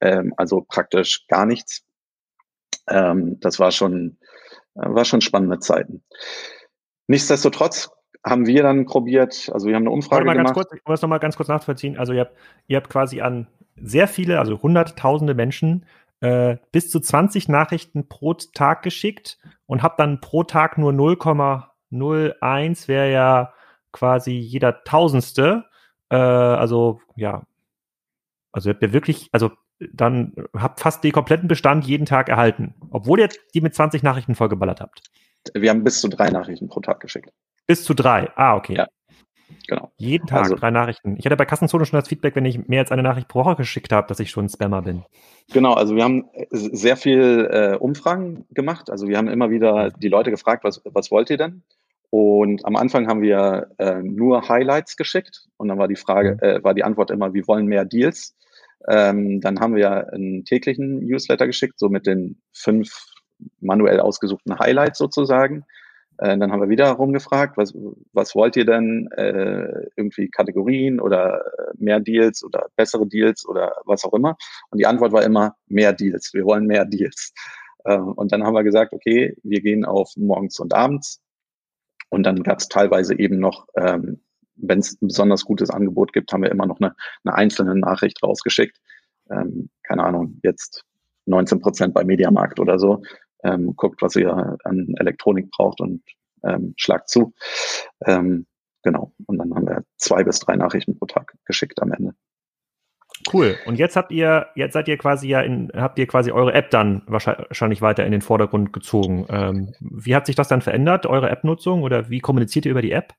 [0.00, 1.84] ähm, also praktisch gar nichts.
[2.88, 4.18] Ähm, das war schon,
[4.74, 6.04] äh, war schon spannende Zeiten.
[7.06, 7.90] Nichtsdestotrotz
[8.24, 10.54] haben wir dann probiert, also wir haben eine Umfrage mal gemacht.
[10.54, 11.96] Kurz, ich muss noch mal ganz kurz nachvollziehen.
[11.96, 15.86] Also ihr habt, ihr habt quasi an sehr viele, also hunderttausende Menschen
[16.20, 22.88] äh, bis zu 20 Nachrichten pro Tag geschickt und habt dann pro Tag nur 0,01
[22.88, 23.52] wäre ja
[23.92, 25.66] quasi jeder Tausendste.
[26.08, 27.42] Äh, also ja,
[28.50, 33.20] also habt ihr wirklich, also dann habt fast den kompletten Bestand jeden Tag erhalten, obwohl
[33.20, 35.02] ihr die mit 20 Nachrichten vollgeballert habt.
[35.54, 37.30] Wir haben bis zu drei Nachrichten pro Tag geschickt.
[37.66, 38.30] Bis zu drei.
[38.36, 38.74] Ah, okay.
[38.76, 38.86] Ja.
[39.68, 39.90] Genau.
[39.96, 41.16] Jeden Tag also, drei Nachrichten.
[41.18, 43.56] Ich hatte bei Kassenzone schon das Feedback, wenn ich mehr als eine Nachricht pro Woche
[43.56, 45.04] geschickt habe, dass ich schon ein Spammer bin.
[45.52, 48.90] Genau, also wir haben sehr viel äh, Umfragen gemacht.
[48.90, 51.62] Also wir haben immer wieder die Leute gefragt, was, was wollt ihr denn?
[52.10, 56.48] Und am Anfang haben wir äh, nur Highlights geschickt und dann war die Frage, mhm.
[56.48, 58.36] äh, war die Antwort immer, wir wollen mehr Deals.
[58.88, 63.15] Ähm, dann haben wir einen täglichen Newsletter geschickt, so mit den fünf
[63.60, 65.64] manuell ausgesuchten Highlights sozusagen.
[66.18, 67.74] Äh, dann haben wir wieder rumgefragt, was,
[68.12, 69.08] was wollt ihr denn?
[69.16, 74.36] Äh, irgendwie Kategorien oder äh, mehr Deals oder bessere Deals oder was auch immer.
[74.70, 76.32] Und die Antwort war immer mehr Deals.
[76.32, 77.32] Wir wollen mehr Deals.
[77.84, 81.20] Äh, und dann haben wir gesagt, okay, wir gehen auf morgens und abends.
[82.08, 84.20] Und dann gab es teilweise eben noch, ähm,
[84.54, 86.94] wenn es ein besonders gutes Angebot gibt, haben wir immer noch eine,
[87.24, 88.78] eine einzelne Nachricht rausgeschickt.
[89.30, 90.84] Ähm, keine Ahnung, jetzt
[91.26, 93.02] 19 Prozent bei Mediamarkt oder so
[93.42, 96.02] ähm, guckt, was ihr an Elektronik braucht und
[96.44, 97.34] ähm, schlagt zu.
[98.04, 98.46] Ähm,
[98.82, 99.12] genau.
[99.26, 102.14] Und dann haben wir zwei bis drei Nachrichten pro Tag geschickt am Ende.
[103.32, 103.56] Cool.
[103.66, 106.70] Und jetzt habt ihr, jetzt seid ihr quasi ja in, habt ihr quasi eure App
[106.70, 109.26] dann wahrscheinlich weiter in den Vordergrund gezogen.
[109.30, 112.92] Ähm, wie hat sich das dann verändert, eure App-Nutzung oder wie kommuniziert ihr über die
[112.92, 113.14] App?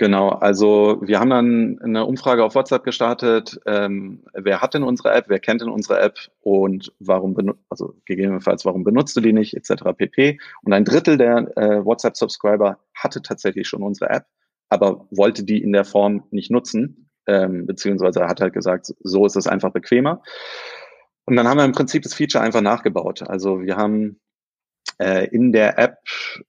[0.00, 3.60] Genau, also wir haben dann eine Umfrage auf WhatsApp gestartet.
[3.66, 5.26] Ähm, wer hat denn unsere App?
[5.28, 6.16] Wer kennt denn unsere App?
[6.40, 9.92] Und warum benutzt, also gegebenenfalls, warum benutzt du die nicht, etc.
[9.94, 10.40] pp.
[10.62, 14.24] Und ein Drittel der äh, WhatsApp-Subscriber hatte tatsächlich schon unsere App,
[14.70, 19.36] aber wollte die in der Form nicht nutzen, ähm, beziehungsweise hat halt gesagt, so ist
[19.36, 20.22] es einfach bequemer.
[21.26, 23.22] Und dann haben wir im Prinzip das Feature einfach nachgebaut.
[23.28, 24.18] Also wir haben
[25.00, 25.98] äh, in der App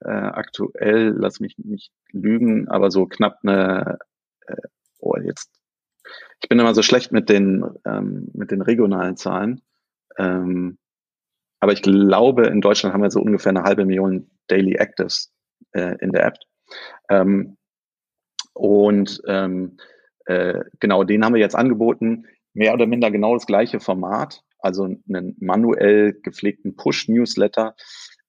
[0.02, 3.98] äh, aktuell, lass mich nicht lügen, aber so knapp eine,
[4.48, 4.56] äh,
[5.00, 5.50] oh jetzt,
[6.42, 9.62] ich bin immer so schlecht mit den, ähm, mit den regionalen Zahlen.
[10.18, 10.78] Ähm,
[11.62, 15.32] aber ich glaube, in Deutschland haben wir so ungefähr eine halbe Million Daily Actives
[15.72, 16.38] äh, in der App.
[17.10, 17.58] Ähm,
[18.54, 19.78] und ähm,
[20.26, 22.26] äh, genau, den haben wir jetzt angeboten.
[22.54, 27.76] Mehr oder minder genau das gleiche Format, also einen manuell gepflegten Push-Newsletter,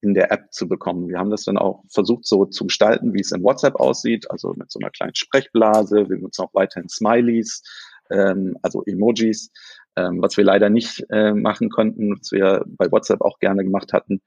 [0.03, 1.09] in der App zu bekommen.
[1.09, 4.53] Wir haben das dann auch versucht so zu gestalten, wie es in WhatsApp aussieht, also
[4.57, 6.11] mit so einer kleinen Sprechblase.
[6.11, 7.63] Wir nutzen auch weiterhin Smileys.
[8.11, 9.51] ähm, also Emojis.
[9.97, 13.93] Ähm, was wir leider nicht äh, machen konnten, was wir bei WhatsApp auch gerne gemacht
[13.93, 14.23] hatten,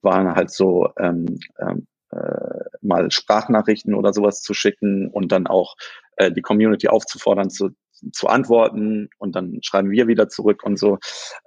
[0.00, 5.76] waren halt so ähm, ähm, äh, mal Sprachnachrichten oder sowas zu schicken und dann auch
[6.16, 7.70] äh, die Community aufzufordern zu,
[8.12, 10.98] zu antworten und dann schreiben wir wieder zurück und so.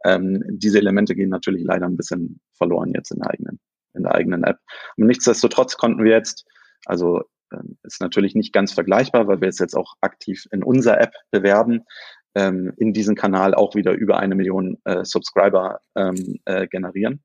[0.05, 3.59] Ähm, diese Elemente gehen natürlich leider ein bisschen verloren jetzt in der eigenen,
[3.93, 4.59] in der eigenen App.
[4.97, 6.45] Und nichtsdestotrotz konnten wir jetzt,
[6.85, 11.01] also ähm, ist natürlich nicht ganz vergleichbar, weil wir es jetzt auch aktiv in unserer
[11.01, 11.85] App bewerben,
[12.35, 17.21] ähm, in diesem Kanal auch wieder über eine Million äh, Subscriber ähm, äh, generieren.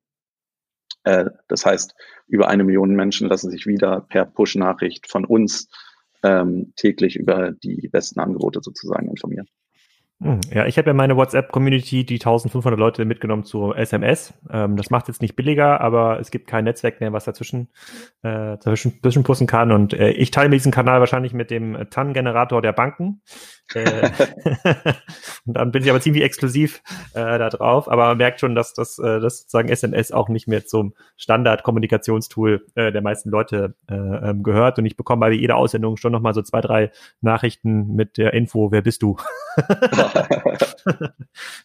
[1.03, 1.95] Äh, das heißt,
[2.27, 5.69] über eine Million Menschen lassen sich wieder per Push-Nachricht von uns
[6.23, 9.47] ähm, täglich über die besten Angebote sozusagen informieren.
[10.19, 14.33] Hm, ja, ich habe ja meine WhatsApp-Community, die 1500 Leute mitgenommen zu SMS.
[14.49, 17.69] Ähm, das macht jetzt nicht billiger, aber es gibt kein Netzwerk mehr, was dazwischen,
[18.23, 19.71] äh, dazwischen, dazwischen pussen kann.
[19.71, 23.21] Und äh, ich teile mir diesen Kanal wahrscheinlich mit dem TAN-Generator der Banken.
[23.73, 24.09] Äh,
[25.45, 26.81] und dann bin ich aber ziemlich exklusiv
[27.13, 27.89] äh, da drauf.
[27.89, 32.65] Aber man merkt schon, dass das, äh, das sozusagen SMS auch nicht mehr zum Standard-Kommunikationstool
[32.75, 34.79] äh, der meisten Leute äh, ähm, gehört.
[34.79, 38.71] Und ich bekomme bei jeder Aussendung schon nochmal so zwei, drei Nachrichten mit der Info,
[38.71, 39.17] wer bist du?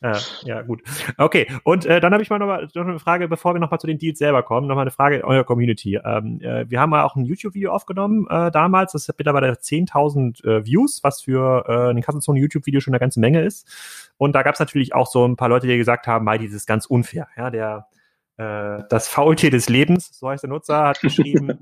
[0.02, 0.12] ja,
[0.44, 0.82] ja, gut.
[1.18, 3.80] Okay, und äh, dann habe ich mal noch, mal noch eine Frage, bevor wir nochmal
[3.80, 6.00] zu den Deals selber kommen, nochmal eine Frage in eurer Community.
[6.04, 10.44] Ähm, äh, wir haben mal auch ein YouTube-Video aufgenommen äh, damals, das hat mittlerweile 10.000
[10.44, 13.68] äh, Views, was für äh, ein Kassenzone-YouTube-Video schon eine ganze Menge ist.
[14.16, 16.62] Und da gab es natürlich auch so ein paar Leute, die gesagt haben, Mai, dieses
[16.62, 17.28] ist ganz unfair.
[17.36, 17.86] Ja, der
[18.36, 21.58] äh, das Faultier des Lebens, so heißt der Nutzer, hat geschrieben,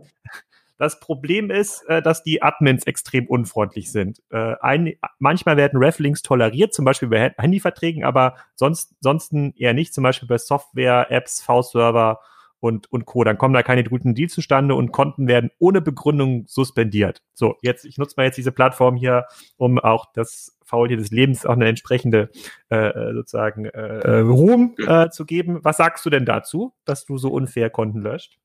[0.81, 4.23] Das Problem ist, äh, dass die Admins extrem unfreundlich sind.
[4.31, 9.93] Äh, ein, manchmal werden Reflinks toleriert, zum Beispiel bei Handyverträgen, aber sonst, sonsten eher nicht,
[9.93, 12.21] zum Beispiel bei Software, Apps, V-Server
[12.61, 13.25] und, und Co.
[13.25, 17.23] Dann kommen da keine guten Deals zustande und Konten werden ohne Begründung suspendiert.
[17.35, 21.45] So, jetzt, ich nutze mal jetzt diese Plattform hier, um auch das Faultier des Lebens
[21.45, 22.31] auch eine entsprechende
[22.71, 25.59] äh, äh sozusagen äh, Ruhm äh, zu geben.
[25.63, 28.39] Was sagst du denn dazu, dass du so unfair Konten löscht?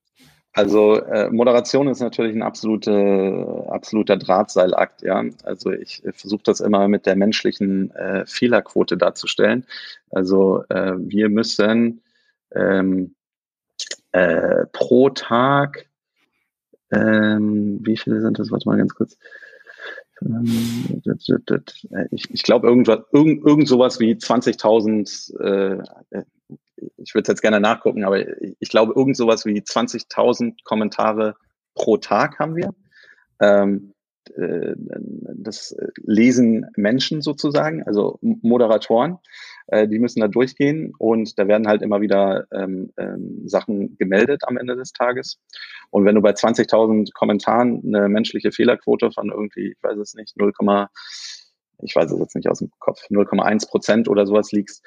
[0.53, 5.21] Also äh, Moderation ist natürlich ein absolute, absoluter Drahtseilakt, ja.
[5.43, 9.65] Also ich versuche das immer mit der menschlichen äh, Fehlerquote darzustellen.
[10.11, 12.01] Also äh, wir müssen
[12.55, 13.15] ähm,
[14.15, 15.89] äh, pro Tag,
[16.89, 18.49] ähm, wie viele sind das?
[18.49, 19.17] Warte mal ganz kurz.
[20.21, 21.01] Ähm,
[22.11, 26.23] ich, ich glaube, irgendwas, irgend, irgend sowas wie 20.000 äh,
[26.97, 28.25] ich würde jetzt gerne nachgucken, aber
[28.59, 31.35] ich glaube, irgend sowas wie 20.000 Kommentare
[31.73, 32.73] pro Tag haben wir.
[33.39, 33.93] Ähm,
[34.35, 34.75] äh,
[35.35, 39.17] das lesen Menschen sozusagen, also Moderatoren,
[39.67, 44.43] äh, die müssen da durchgehen und da werden halt immer wieder ähm, ähm, Sachen gemeldet
[44.45, 45.39] am Ende des Tages.
[45.89, 50.37] Und wenn du bei 20.000 Kommentaren eine menschliche Fehlerquote von irgendwie, ich weiß es nicht,
[50.37, 50.53] 0,
[51.81, 54.83] ich weiß es jetzt nicht aus dem Kopf, 0,1 Prozent oder sowas liegst,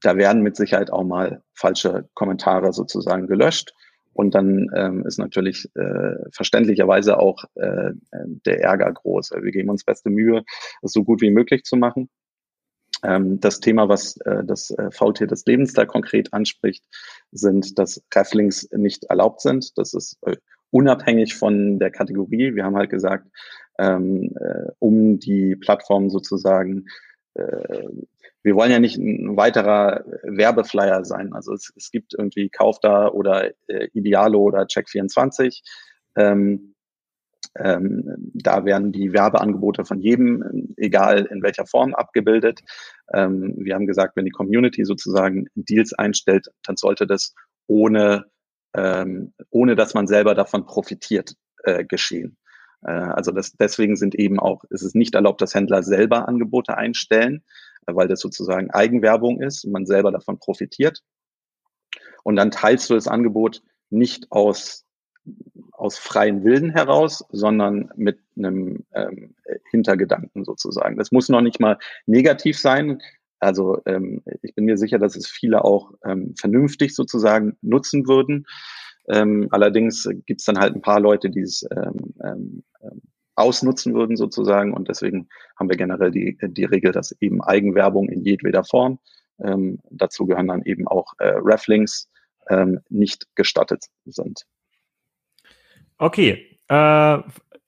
[0.00, 3.72] da werden mit Sicherheit auch mal falsche Kommentare sozusagen gelöscht.
[4.12, 7.90] Und dann ähm, ist natürlich äh, verständlicherweise auch äh,
[8.46, 9.32] der Ärger groß.
[9.40, 10.44] Wir geben uns beste Mühe,
[10.82, 12.08] es so gut wie möglich zu machen.
[13.04, 16.84] Ähm, das Thema, was äh, das äh, Faultier des Lebens da konkret anspricht,
[17.32, 19.76] sind, dass Rafflings nicht erlaubt sind.
[19.76, 20.36] Das ist äh,
[20.70, 22.54] unabhängig von der Kategorie.
[22.54, 23.28] Wir haben halt gesagt,
[23.78, 26.86] ähm, äh, um die Plattform sozusagen
[28.44, 31.32] wir wollen ja nicht ein weiterer Werbeflyer sein.
[31.32, 35.62] Also es, es gibt irgendwie Kaufda oder äh, Idealo oder Check24.
[36.14, 36.74] Ähm,
[37.56, 42.60] ähm, da werden die Werbeangebote von jedem, egal in welcher Form, abgebildet.
[43.12, 47.34] Ähm, wir haben gesagt, wenn die Community sozusagen Deals einstellt, dann sollte das
[47.66, 48.26] ohne,
[48.74, 52.36] ähm, ohne dass man selber davon profitiert, äh, geschehen.
[52.82, 56.76] Äh, also das, deswegen sind eben auch, ist es nicht erlaubt, dass Händler selber Angebote
[56.76, 57.42] einstellen,
[57.86, 61.02] äh, weil das sozusagen Eigenwerbung ist und man selber davon profitiert.
[62.22, 64.84] Und dann teilst du das Angebot nicht aus,
[65.72, 69.34] aus freien Willen heraus, sondern mit einem ähm,
[69.70, 70.96] Hintergedanken sozusagen.
[70.96, 73.00] Das muss noch nicht mal negativ sein.
[73.40, 78.46] Also ähm, ich bin mir sicher, dass es viele auch ähm, vernünftig sozusagen nutzen würden.
[79.08, 83.02] Ähm, allerdings gibt es dann halt ein paar Leute, die es ähm, ähm, ähm,
[83.34, 84.72] ausnutzen würden sozusagen.
[84.72, 88.98] Und deswegen haben wir generell die, die Regel, dass eben Eigenwerbung in jedweder Form,
[89.42, 92.08] ähm, dazu gehören dann eben auch äh, Reflinks,
[92.48, 94.44] ähm, nicht gestattet sind.
[95.98, 96.58] Okay.
[96.68, 97.18] Äh,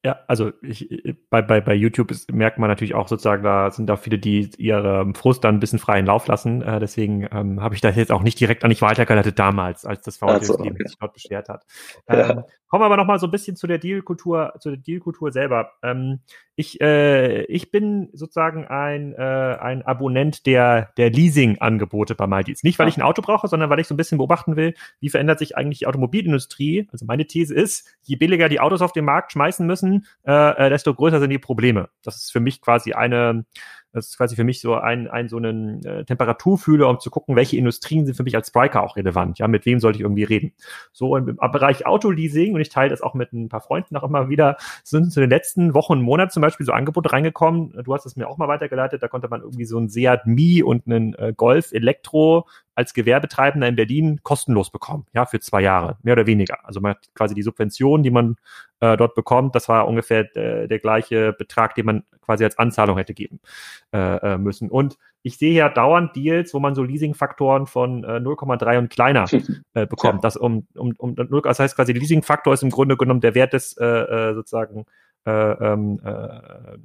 [0.06, 0.88] Ja, also ich,
[1.30, 4.48] bei, bei, bei YouTube ist, merkt man natürlich auch sozusagen, da sind da viele, die
[4.56, 6.62] ihre Frust dann ein bisschen freien Lauf lassen.
[6.62, 10.02] Äh, deswegen ähm, habe ich das jetzt auch nicht direkt an dich weitergeleitet damals, als
[10.02, 10.74] das VfL also, okay.
[10.86, 11.64] sich dort beschwert hat.
[12.08, 12.30] Ja.
[12.30, 15.32] Ähm, kommen wir aber noch mal so ein bisschen zu der Dealkultur, zu der Dealkultur
[15.32, 15.72] selber.
[15.82, 16.20] Ähm,
[16.56, 22.62] ich, äh, ich bin sozusagen ein, äh, ein Abonnent der, der Leasing-Angebote bei MyDeals.
[22.62, 25.10] Nicht, weil ich ein Auto brauche, sondern weil ich so ein bisschen beobachten will, wie
[25.10, 26.88] verändert sich eigentlich die Automobilindustrie.
[26.90, 30.70] Also meine These ist, je billiger die Autos auf den Markt schmeißen müssen, äh, äh,
[30.70, 31.90] desto größer sind die Probleme.
[32.02, 33.44] Das ist für mich quasi eine,
[33.96, 37.34] das ist quasi für mich so ein, ein so einen äh, Temperaturfühler, um zu gucken,
[37.34, 39.38] welche Industrien sind für mich als Spriker auch relevant.
[39.38, 40.52] Ja, mit wem sollte ich irgendwie reden?
[40.92, 44.04] So im, im Bereich Autoleasing, und ich teile das auch mit ein paar Freunden auch
[44.04, 47.72] immer wieder, sind zu den letzten Wochen und Monaten zum Beispiel so Angebote reingekommen.
[47.84, 50.62] Du hast es mir auch mal weitergeleitet, da konnte man irgendwie so ein Seat Mi
[50.62, 52.46] und einen äh, Golf Elektro
[52.76, 56.58] als Gewerbetreibender in Berlin kostenlos bekommen, ja, für zwei Jahre, mehr oder weniger.
[56.64, 58.36] Also man hat quasi die Subvention, die man
[58.80, 62.98] äh, dort bekommt, das war ungefähr äh, der gleiche Betrag, den man quasi als Anzahlung
[62.98, 63.40] hätte geben
[63.92, 64.70] äh, äh müssen.
[64.70, 69.24] Und ich sehe ja dauernd Deals, wo man so Leasingfaktoren von äh, 0,3 und kleiner
[69.74, 70.18] äh, bekommt.
[70.18, 70.20] Ja.
[70.20, 73.76] Das um, um, um das heißt quasi, Leasingfaktor ist im Grunde genommen der Wert des
[73.78, 74.84] äh, äh sozusagen äh,
[75.30, 76.78] ähm, äh,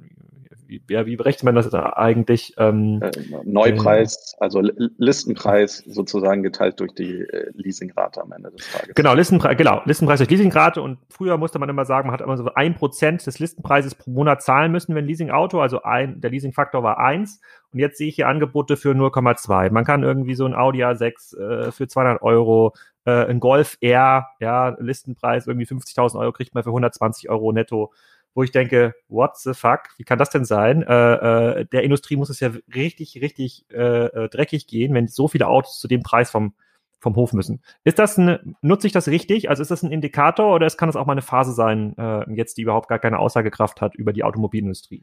[0.72, 2.54] wie, ja, wie berechnet man das eigentlich?
[2.56, 3.10] Ähm, äh,
[3.44, 4.62] Neupreis, äh, also
[4.96, 8.94] Listenpreis sozusagen geteilt durch die äh, Leasingrate am Ende des Tages.
[8.94, 12.36] Genau, Listenpreis, genau, Listenpreis durch Leasingrate und früher musste man immer sagen, man hat immer
[12.36, 16.82] so ein Prozent des Listenpreises pro Monat zahlen müssen, wenn Leasingauto, also ein, der Leasingfaktor
[16.82, 17.40] war eins
[17.72, 19.70] und jetzt sehe ich hier Angebote für 0,2.
[19.70, 22.74] Man kann irgendwie so ein Audi A6 äh, für 200 Euro
[23.04, 27.92] äh, ein Golf R, ja, Listenpreis irgendwie 50.000 Euro kriegt man für 120 Euro netto
[28.34, 30.82] wo ich denke, what the fuck, wie kann das denn sein?
[30.82, 35.28] Äh, äh, der Industrie muss es ja richtig, richtig äh, äh, dreckig gehen, wenn so
[35.28, 36.54] viele Autos zu dem Preis vom,
[36.98, 37.62] vom Hof müssen.
[37.84, 39.50] Ist das ein, nutze ich das richtig?
[39.50, 42.32] Also ist das ein Indikator oder es kann es auch mal eine Phase sein, äh,
[42.34, 45.02] jetzt die überhaupt gar keine Aussagekraft hat über die Automobilindustrie?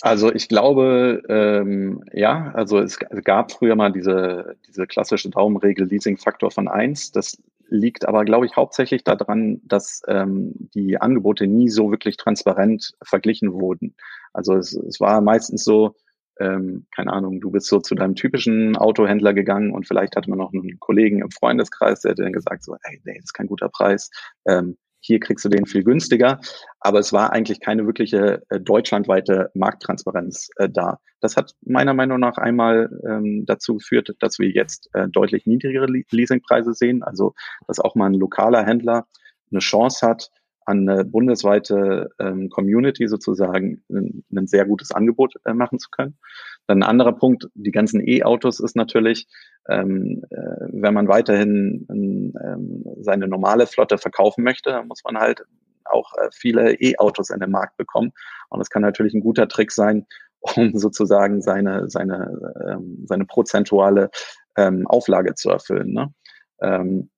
[0.00, 6.52] Also ich glaube, ähm, ja, also es gab früher mal diese, diese klassische Daumenregel Leasing-Faktor
[6.52, 7.10] von eins.
[7.10, 12.92] Das liegt aber, glaube ich, hauptsächlich daran, dass ähm, die Angebote nie so wirklich transparent
[13.02, 13.94] verglichen wurden.
[14.32, 15.94] Also es, es war meistens so,
[16.40, 20.38] ähm, keine Ahnung, du bist so zu deinem typischen Autohändler gegangen und vielleicht hatte man
[20.38, 23.48] noch einen Kollegen im Freundeskreis, der hat dann gesagt so, hey, nee, das ist kein
[23.48, 24.10] guter Preis.
[24.46, 24.76] Ähm,
[25.08, 26.38] hier kriegst du den viel günstiger.
[26.80, 31.00] Aber es war eigentlich keine wirkliche äh, deutschlandweite Markttransparenz äh, da.
[31.20, 35.86] Das hat meiner Meinung nach einmal ähm, dazu geführt, dass wir jetzt äh, deutlich niedrigere
[36.10, 37.02] Leasingpreise sehen.
[37.02, 37.34] Also,
[37.66, 39.06] dass auch mal ein lokaler Händler
[39.50, 40.30] eine Chance hat,
[40.68, 46.18] an eine bundesweite ähm, Community sozusagen ein, ein sehr gutes Angebot äh, machen zu können.
[46.66, 49.26] Dann ein anderer Punkt, die ganzen E-Autos ist natürlich,
[49.68, 55.42] ähm, äh, wenn man weiterhin ähm, seine normale Flotte verkaufen möchte, dann muss man halt
[55.86, 58.12] auch äh, viele E-Autos in den Markt bekommen.
[58.50, 60.06] Und das kann natürlich ein guter Trick sein,
[60.40, 64.10] um sozusagen seine, seine, ähm, seine prozentuale
[64.54, 65.94] ähm, Auflage zu erfüllen.
[65.94, 66.12] Ne?
[66.60, 67.08] Ähm,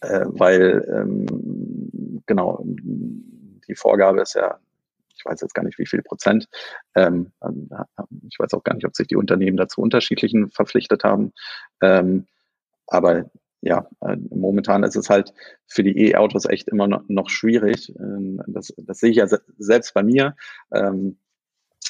[0.00, 1.26] äh, weil ähm,
[2.26, 2.64] genau
[3.68, 4.58] die Vorgabe ist ja,
[5.16, 6.48] ich weiß jetzt gar nicht, wie viel Prozent.
[6.94, 7.68] Ähm, ähm,
[8.28, 11.32] ich weiß auch gar nicht, ob sich die Unternehmen dazu unterschiedlichen verpflichtet haben.
[11.80, 12.26] Ähm,
[12.86, 15.32] aber ja, äh, momentan ist es halt
[15.66, 17.94] für die E-Autos echt immer noch, noch schwierig.
[17.98, 20.36] Ähm, das, das sehe ich ja se selbst bei mir.
[20.72, 21.16] Ähm,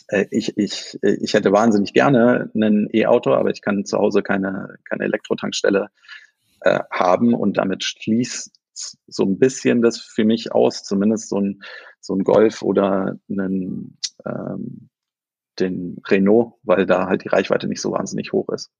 [0.09, 4.77] äh, ich, ich, ich hätte wahnsinnig gerne ein E-Auto, aber ich kann zu Hause keine,
[4.89, 5.89] keine Elektrotankstelle
[6.61, 8.53] äh, haben und damit schließt
[9.07, 11.63] so ein bisschen das für mich aus, zumindest so ein,
[12.01, 14.91] so ein Golf oder einen, ähm,
[15.59, 18.71] den Renault, weil da halt die Reichweite nicht so wahnsinnig hoch ist.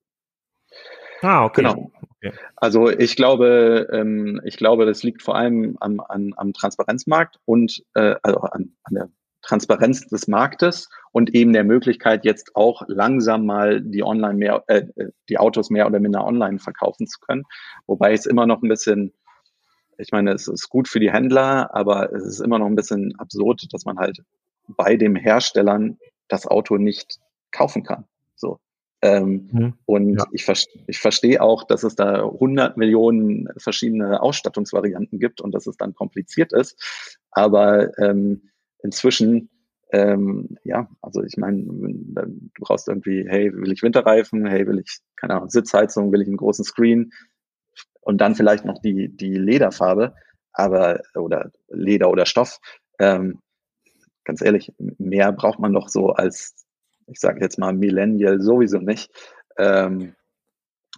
[1.23, 1.63] Ah, okay.
[1.63, 1.91] Genau.
[2.17, 2.37] Okay.
[2.57, 7.83] Also ich glaube, ähm, ich glaube, das liegt vor allem am, am, am Transparenzmarkt und
[7.95, 9.09] äh, also an, an der
[9.45, 14.87] Transparenz des Marktes und eben der Möglichkeit, jetzt auch langsam mal die Online mehr, äh,
[15.29, 17.45] die Autos mehr oder minder online verkaufen zu können.
[17.87, 19.13] Wobei es immer noch ein bisschen,
[19.99, 23.15] ich meine, es ist gut für die Händler, aber es ist immer noch ein bisschen
[23.19, 24.23] absurd, dass man halt
[24.69, 27.19] bei dem Herstellern das Auto nicht
[27.51, 28.05] kaufen kann.
[28.35, 28.59] So.
[29.03, 29.75] Ähm, mhm.
[29.85, 30.25] Und ja.
[30.33, 30.47] ich,
[30.87, 35.95] ich verstehe auch, dass es da 100 Millionen verschiedene Ausstattungsvarianten gibt und dass es dann
[35.95, 37.21] kompliziert ist.
[37.31, 38.51] Aber ähm,
[38.83, 39.51] inzwischen,
[39.93, 45.01] ähm, ja, also ich meine, du brauchst irgendwie, hey, will ich Winterreifen, hey, will ich,
[45.17, 47.13] keine Ahnung, Sitzheizung, will ich einen großen Screen
[48.05, 50.15] und dann vielleicht noch die, die Lederfarbe,
[50.53, 52.59] aber, oder Leder oder Stoff.
[52.99, 53.41] Ähm,
[54.25, 56.55] ganz ehrlich, mehr braucht man doch so als,
[57.07, 59.11] ich sage jetzt mal, Millennial sowieso nicht.
[59.59, 60.15] Ähm,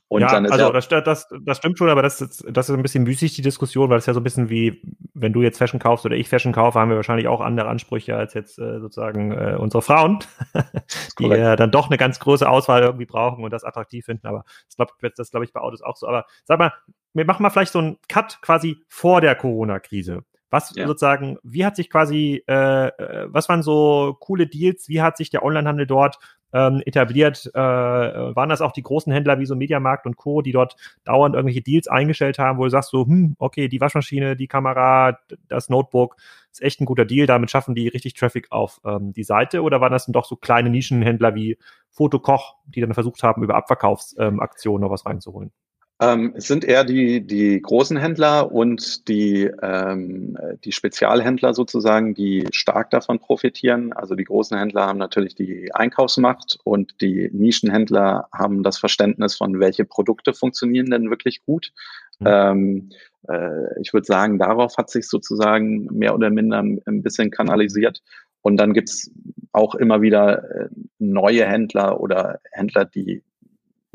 [0.08, 2.82] und ja, also ja das, das, das stimmt schon, aber das, ist, das ist ein
[2.82, 4.80] bisschen müßig, die Diskussion, weil es ja so ein bisschen wie
[5.14, 8.16] wenn du jetzt Fashion kaufst oder ich Fashion kaufe, haben wir wahrscheinlich auch andere Ansprüche
[8.16, 10.18] als jetzt äh, sozusagen äh, unsere Frauen,
[11.18, 14.26] die äh, dann doch eine ganz große Auswahl irgendwie brauchen und das attraktiv finden.
[14.26, 14.92] Aber das glaube
[15.30, 16.06] glaub ich bei Autos auch so.
[16.06, 16.72] Aber sag mal,
[17.16, 20.22] wir machen mal vielleicht so einen Cut quasi vor der Corona-Krise.
[20.50, 20.86] Was ja.
[20.86, 24.88] sozusagen, wie hat sich quasi, äh, äh, was waren so coole Deals?
[24.88, 26.18] Wie hat sich der Onlinehandel dort
[26.52, 27.50] ähm, etabliert?
[27.52, 31.34] Äh, waren das auch die großen Händler wie so Mediamarkt und Co., die dort dauernd
[31.34, 35.68] irgendwelche Deals eingestellt haben, wo du sagst so, hm, okay, die Waschmaschine, die Kamera, das
[35.68, 36.16] Notebook,
[36.52, 39.62] ist echt ein guter Deal, damit schaffen die richtig Traffic auf ähm, die Seite?
[39.62, 41.58] Oder waren das dann doch so kleine Nischenhändler wie
[41.90, 45.50] Fotokoch, die dann versucht haben, über Abverkaufsaktionen ähm, noch was reinzuholen?
[45.98, 52.46] Ähm, es sind eher die, die großen Händler und die, ähm, die Spezialhändler sozusagen, die
[52.52, 53.94] stark davon profitieren.
[53.94, 59.58] Also die großen Händler haben natürlich die Einkaufsmacht und die Nischenhändler haben das Verständnis von,
[59.58, 61.72] welche Produkte funktionieren denn wirklich gut.
[62.18, 62.26] Mhm.
[62.26, 62.90] Ähm,
[63.28, 68.02] äh, ich würde sagen, darauf hat sich sozusagen mehr oder minder ein bisschen kanalisiert.
[68.42, 69.10] Und dann gibt's
[69.52, 70.68] auch immer wieder äh,
[70.98, 73.22] neue Händler oder Händler, die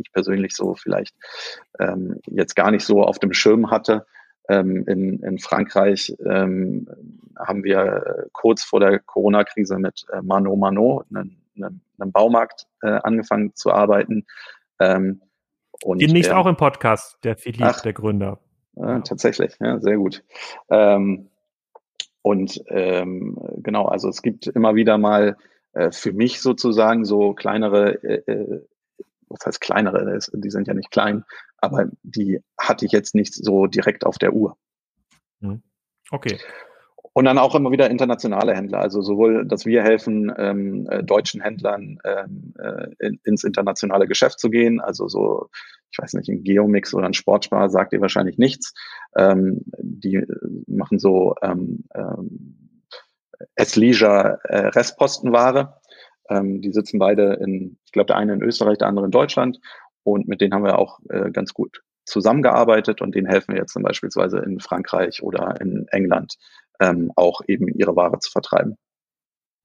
[0.04, 1.16] ich persönlich so vielleicht
[1.80, 4.06] ähm, jetzt gar nicht so auf dem Schirm hatte.
[4.50, 6.88] Ähm, in, in Frankreich ähm,
[7.38, 13.56] haben wir kurz vor der Corona-Krise mit äh, Mano Mano, einem, einem, Baumarkt, äh, angefangen
[13.56, 14.26] zu arbeiten.
[14.80, 15.22] Ähm,
[15.84, 18.40] und Demnächst auch im Podcast, der Philipp, der Gründer.
[18.76, 20.24] Äh, tatsächlich, ja, sehr gut.
[20.70, 21.30] Ähm,
[22.22, 25.38] und ähm, genau, also es gibt immer wieder mal
[25.74, 28.62] äh, für mich sozusagen so kleinere äh, äh
[29.32, 31.24] was heißt kleinere, die sind ja nicht klein,
[31.58, 34.58] aber die hatte ich jetzt nicht so direkt auf der Uhr.
[35.40, 35.62] Mhm.
[36.12, 36.38] Okay.
[37.14, 41.42] Und dann auch immer wieder internationale Händler, also sowohl, dass wir helfen, ähm, äh, deutschen
[41.42, 45.50] Händlern ähm, äh, in, ins internationale Geschäft zu gehen, also so,
[45.92, 48.74] ich weiß nicht, ein Geomix oder ein Sportspar sagt ihr wahrscheinlich nichts.
[49.18, 50.26] Ähm, die
[50.68, 52.80] machen so ähm, ähm,
[53.56, 55.81] S-Leisure äh, Restpostenware
[56.32, 59.60] ähm, die sitzen beide in, ich glaube, der eine in Österreich, der andere in Deutschland.
[60.04, 63.74] Und mit denen haben wir auch äh, ganz gut zusammengearbeitet und denen helfen wir jetzt
[63.74, 66.38] zum beispielsweise in Frankreich oder in England
[66.80, 68.78] ähm, auch eben ihre Ware zu vertreiben.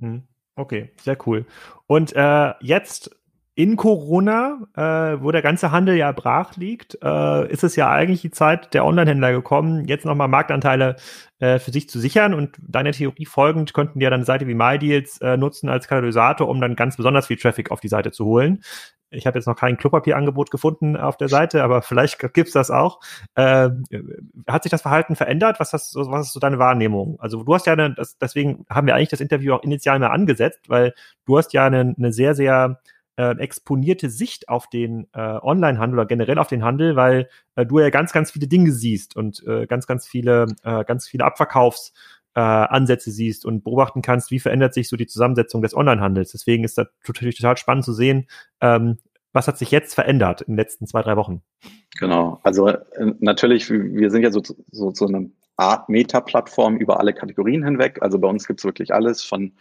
[0.00, 0.24] Hm.
[0.54, 1.46] Okay, sehr cool.
[1.86, 3.15] Und äh, jetzt
[3.56, 8.20] in Corona, äh, wo der ganze Handel ja brach liegt, äh, ist es ja eigentlich
[8.20, 10.96] die Zeit der Online-Händler gekommen, jetzt nochmal Marktanteile
[11.38, 12.34] äh, für sich zu sichern.
[12.34, 15.88] Und deiner Theorie folgend könnten die ja dann eine Seite wie MyDeals äh, nutzen als
[15.88, 18.62] Katalysator, um dann ganz besonders viel Traffic auf die Seite zu holen.
[19.08, 23.00] Ich habe jetzt noch kein Klopapierangebot gefunden auf der Seite, aber vielleicht gibt's das auch.
[23.36, 23.70] Äh,
[24.46, 25.60] hat sich das Verhalten verändert?
[25.60, 27.18] Was, hast, was ist so deine Wahrnehmung?
[27.20, 30.08] Also du hast ja, eine, das, deswegen haben wir eigentlich das Interview auch initial mal
[30.08, 30.92] angesetzt, weil
[31.24, 32.80] du hast ja eine, eine sehr, sehr
[33.16, 37.80] äh, exponierte Sicht auf den äh, Online-Handel oder generell auf den Handel, weil äh, du
[37.80, 41.92] ja ganz, ganz viele Dinge siehst und äh, ganz, ganz viele, äh, ganz viele Abverkaufs
[42.34, 46.32] äh, Ansätze siehst und beobachten kannst, wie verändert sich so die Zusammensetzung des Online-Handels.
[46.32, 48.28] Deswegen ist das natürlich total spannend zu sehen,
[48.60, 48.98] ähm,
[49.32, 51.42] was hat sich jetzt verändert in den letzten zwei, drei Wochen.
[51.98, 52.78] Genau, also äh,
[53.20, 57.98] natürlich, wir sind ja so, so, so eine Art Meta-Plattform über alle Kategorien hinweg.
[58.02, 59.52] Also bei uns gibt's wirklich alles von,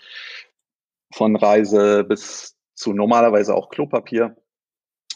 [1.14, 4.36] von Reise bis zu normalerweise auch Klopapier,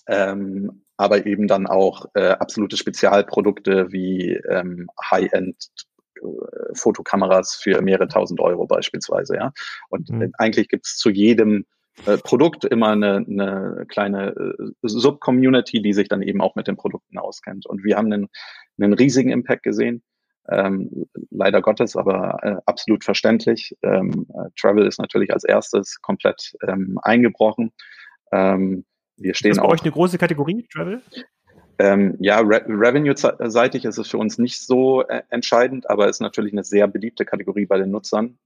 [0.08, 5.70] ähm, aber eben dann auch äh, absolute Spezialprodukte wie ähm, High-End
[6.16, 9.54] äh, Fotokameras für mehrere tausend Euro beispielsweise, ja.
[9.90, 10.32] Und mhm.
[10.38, 11.66] eigentlich gibt es zu jedem
[12.06, 16.78] äh, Produkt immer eine, eine kleine äh, Sub-Community, die sich dann eben auch mit den
[16.78, 17.66] Produkten auskennt.
[17.66, 18.30] Und wir haben einen,
[18.80, 20.04] einen riesigen Impact gesehen.
[20.52, 23.78] Ähm, leider Gottes, aber äh, absolut verständlich.
[23.84, 27.72] Ähm, äh, Travel ist natürlich als erstes komplett ähm, eingebrochen.
[28.32, 28.86] Ähm,
[29.18, 31.02] wir stehen ist bei auch, euch eine große Kategorie, Travel?
[31.78, 36.54] Ähm, ja, Re Revenue-seitig ist es für uns nicht so äh, entscheidend, aber ist natürlich
[36.54, 38.38] eine sehr beliebte Kategorie bei den Nutzern,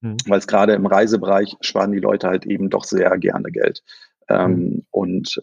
[0.00, 0.16] mhm.
[0.26, 3.82] weil es gerade im Reisebereich sparen die Leute halt eben doch sehr gerne Geld.
[4.28, 4.86] Ähm, mhm.
[4.90, 5.42] Und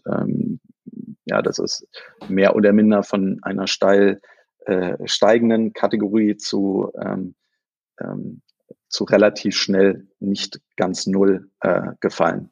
[1.26, 1.86] ja, das ist
[2.28, 4.20] mehr oder minder von einer steil
[4.66, 7.34] äh, steigenden Kategorie zu, ähm,
[8.00, 8.42] ähm,
[8.88, 12.50] zu relativ schnell nicht ganz null äh, gefallen.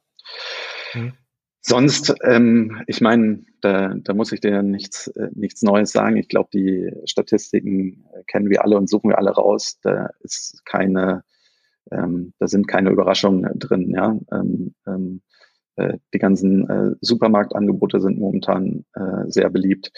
[0.94, 1.12] Mhm.
[1.61, 6.16] Sonst, ähm, ich meine, da, da muss ich dir nichts, äh, nichts Neues sagen.
[6.16, 9.80] Ich glaube, die Statistiken kennen wir alle und suchen wir alle raus.
[9.82, 11.24] Da ist keine,
[11.90, 13.90] ähm, da sind keine Überraschungen drin.
[13.90, 15.22] Ja, ähm, ähm,
[15.74, 19.90] äh, die ganzen äh, Supermarktangebote sind momentan äh, sehr beliebt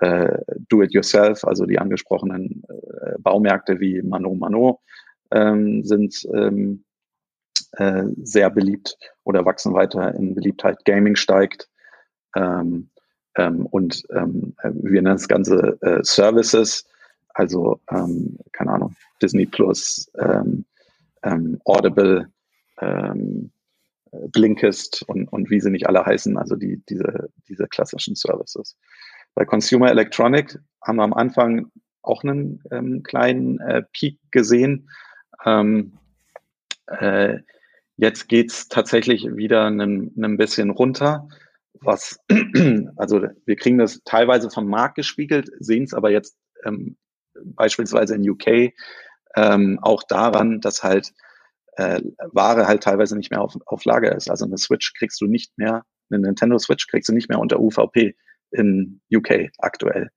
[0.00, 0.38] äh,
[0.68, 4.80] Do-it-yourself, also die angesprochenen äh, Baumärkte wie Mano Mano
[5.30, 6.84] ähm, sind ähm,
[7.72, 10.84] äh, sehr beliebt oder wachsen weiter in Beliebtheit.
[10.84, 11.68] Gaming steigt
[12.36, 12.90] ähm,
[13.36, 16.84] ähm, und ähm, wir nennen das Ganze äh, Services,
[17.34, 20.10] also ähm, keine Ahnung, Disney Plus,
[21.64, 22.28] Audible,
[24.32, 28.76] Blinkist und, und wie sie nicht alle heißen, also die, diese, diese klassischen Services.
[29.34, 31.70] Bei Consumer Electronic haben wir am Anfang
[32.02, 34.88] auch einen ähm, kleinen äh, Peak gesehen.
[35.44, 35.98] Ähm,
[36.86, 37.38] äh,
[37.96, 41.28] jetzt geht's tatsächlich wieder ein bisschen runter.
[41.80, 42.20] Was,
[42.96, 46.96] also wir kriegen das teilweise vom Markt gespiegelt, sehen es aber jetzt ähm,
[47.34, 48.72] beispielsweise in UK
[49.36, 51.12] ähm, auch daran, dass halt
[51.76, 52.00] äh,
[52.32, 54.30] Ware halt teilweise nicht mehr auf, auf Lager ist.
[54.30, 57.58] Also eine Switch kriegst du nicht mehr, eine Nintendo Switch kriegst du nicht mehr unter
[57.58, 58.14] UVP
[58.54, 60.10] in UK aktuell.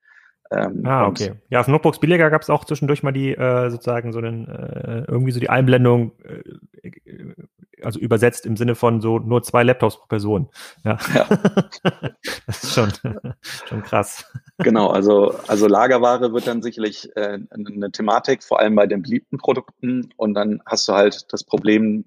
[0.50, 1.34] Ähm, ah, okay.
[1.50, 5.04] Ja, auf Notebooks billiger gab es auch zwischendurch mal die äh, sozusagen so einen, äh,
[5.08, 6.92] irgendwie so die Einblendung, äh,
[7.84, 10.50] also übersetzt im Sinne von so nur zwei Laptops pro Person.
[10.86, 10.98] Ja.
[11.14, 11.28] ja.
[12.46, 12.92] das ist schon,
[13.66, 14.26] schon krass.
[14.60, 19.38] Genau, also, also Lagerware wird dann sicherlich äh, eine Thematik, vor allem bei den beliebten
[19.38, 20.10] Produkten.
[20.16, 22.06] Und dann hast du halt das Problem,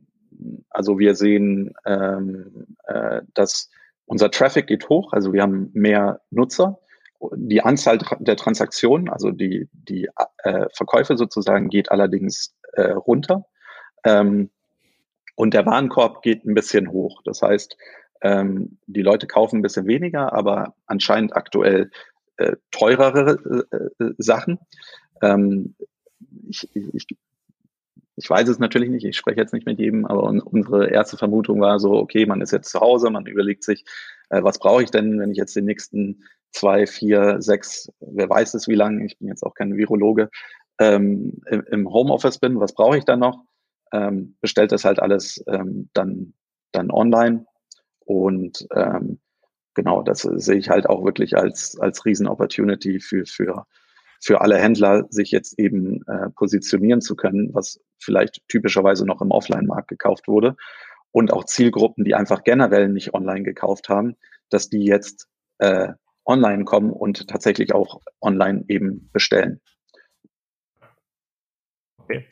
[0.70, 3.68] also wir sehen, ähm, äh, dass
[4.10, 6.78] unser Traffic geht hoch, also wir haben mehr Nutzer
[7.34, 10.08] die Anzahl der Transaktionen, also die, die
[10.38, 13.44] äh, Verkäufe sozusagen, geht allerdings äh, runter.
[14.04, 14.50] Ähm,
[15.36, 17.22] und der Warenkorb geht ein bisschen hoch.
[17.24, 17.76] Das heißt,
[18.22, 21.90] ähm, die Leute kaufen ein bisschen weniger, aber anscheinend aktuell
[22.38, 23.38] äh, teurere
[23.70, 24.58] äh, äh, Sachen.
[25.22, 25.74] Ähm,
[26.48, 27.06] ich, ich,
[28.20, 31.58] ich weiß es natürlich nicht, ich spreche jetzt nicht mit jedem, aber unsere erste Vermutung
[31.60, 33.84] war so, okay, man ist jetzt zu Hause, man überlegt sich,
[34.28, 38.52] äh, was brauche ich denn, wenn ich jetzt den nächsten zwei, vier, sechs, wer weiß
[38.52, 40.28] es wie lange, ich bin jetzt auch kein Virologe,
[40.78, 41.40] ähm,
[41.70, 43.42] im Homeoffice bin, was brauche ich dann noch?
[43.90, 46.34] Ähm, bestellt das halt alles ähm, dann,
[46.72, 47.46] dann online.
[48.00, 49.18] Und ähm,
[49.74, 53.66] genau, das sehe ich halt auch wirklich als, als Riesen-Opportunity für, für,
[54.20, 59.30] für alle Händler, sich jetzt eben äh, positionieren zu können, was vielleicht typischerweise noch im
[59.30, 60.56] Offline-Markt gekauft wurde.
[61.10, 64.16] Und auch Zielgruppen, die einfach generell nicht online gekauft haben,
[64.50, 65.26] dass die jetzt
[65.58, 65.88] äh,
[66.24, 69.60] online kommen und tatsächlich auch online eben bestellen.
[71.98, 72.28] Okay.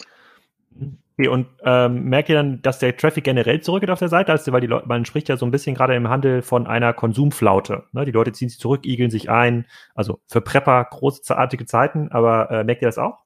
[1.18, 4.30] Okay, und ähm, merkt ihr dann, dass der Traffic generell zurückgeht auf der Seite?
[4.30, 6.92] Also, weil die Leute, man spricht ja so ein bisschen gerade im Handel von einer
[6.92, 7.84] Konsumflaute.
[7.90, 8.04] Ne?
[8.04, 9.66] Die Leute ziehen sich zurück, igeln sich ein.
[9.96, 13.18] Also für Prepper großartige Zeiten, aber äh, merkt ihr das auch?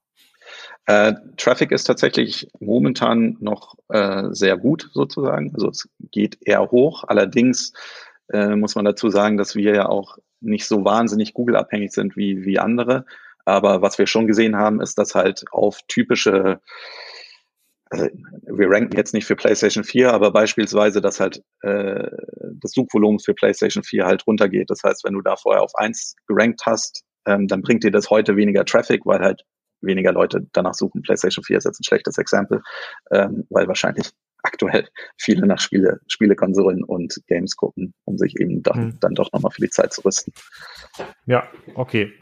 [0.86, 5.52] Äh, Traffic ist tatsächlich momentan noch äh, sehr gut sozusagen.
[5.52, 7.04] Also es geht eher hoch.
[7.06, 7.74] Allerdings
[8.32, 12.44] äh, muss man dazu sagen, dass wir ja auch nicht so wahnsinnig Google-abhängig sind wie,
[12.44, 13.04] wie andere.
[13.44, 16.60] Aber was wir schon gesehen haben, ist, dass halt auf typische,
[17.92, 18.08] also
[18.46, 22.08] wir ranken jetzt nicht für PlayStation 4, aber beispielsweise, dass halt äh,
[22.54, 24.70] das Suchvolumen für PlayStation 4 halt runtergeht.
[24.70, 28.08] Das heißt, wenn du da vorher auf eins gerankt hast, ähm, dann bringt dir das
[28.08, 29.42] heute weniger Traffic, weil halt
[29.82, 31.02] weniger Leute danach suchen.
[31.02, 32.62] PlayStation 4 ist jetzt ein schlechtes Exempel,
[33.10, 34.10] ähm, weil wahrscheinlich
[34.42, 34.88] aktuell
[35.18, 39.00] viele nach Spiele, Spielekonsolen und Games gucken, um sich eben dann, hm.
[39.00, 40.32] dann doch nochmal für die Zeit zu rüsten.
[41.26, 42.12] Ja, okay.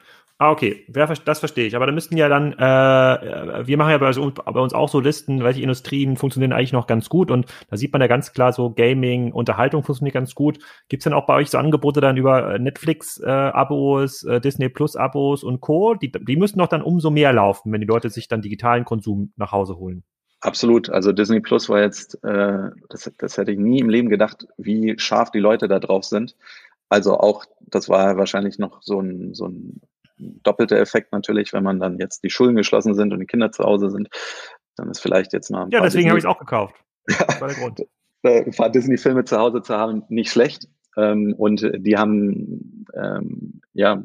[0.42, 1.76] Ah, okay, das verstehe ich.
[1.76, 5.44] Aber da müssten ja dann, äh, wir machen ja bei, bei, uns auch so Listen,
[5.44, 8.70] welche Industrien funktionieren eigentlich noch ganz gut und da sieht man ja ganz klar so
[8.70, 10.58] Gaming, Unterhaltung funktioniert ganz gut.
[10.88, 15.44] Gibt es dann auch bei euch so Angebote dann über Netflix-Abos, äh, äh, Disney Plus-Abos
[15.44, 15.92] und Co.?
[15.92, 19.34] Die, die müssten doch dann umso mehr laufen, wenn die Leute sich dann digitalen Konsum
[19.36, 20.04] nach Hause holen.
[20.40, 20.88] Absolut.
[20.88, 24.98] Also Disney Plus war jetzt, äh, das, das hätte ich nie im Leben gedacht, wie
[24.98, 26.34] scharf die Leute da drauf sind.
[26.88, 29.82] Also auch, das war wahrscheinlich noch so ein, so ein
[30.42, 33.64] doppelter Effekt natürlich, wenn man dann jetzt die Schulen geschlossen sind und die Kinder zu
[33.64, 34.08] Hause sind,
[34.76, 35.68] dann ist vielleicht jetzt mal.
[35.70, 36.74] Ja, deswegen habe ich es auch gekauft.
[37.06, 37.80] Das war der Grund.
[38.22, 40.68] ein paar Disney-Filme zu Hause zu haben, nicht schlecht.
[40.96, 44.02] Ähm, und die haben ähm, ja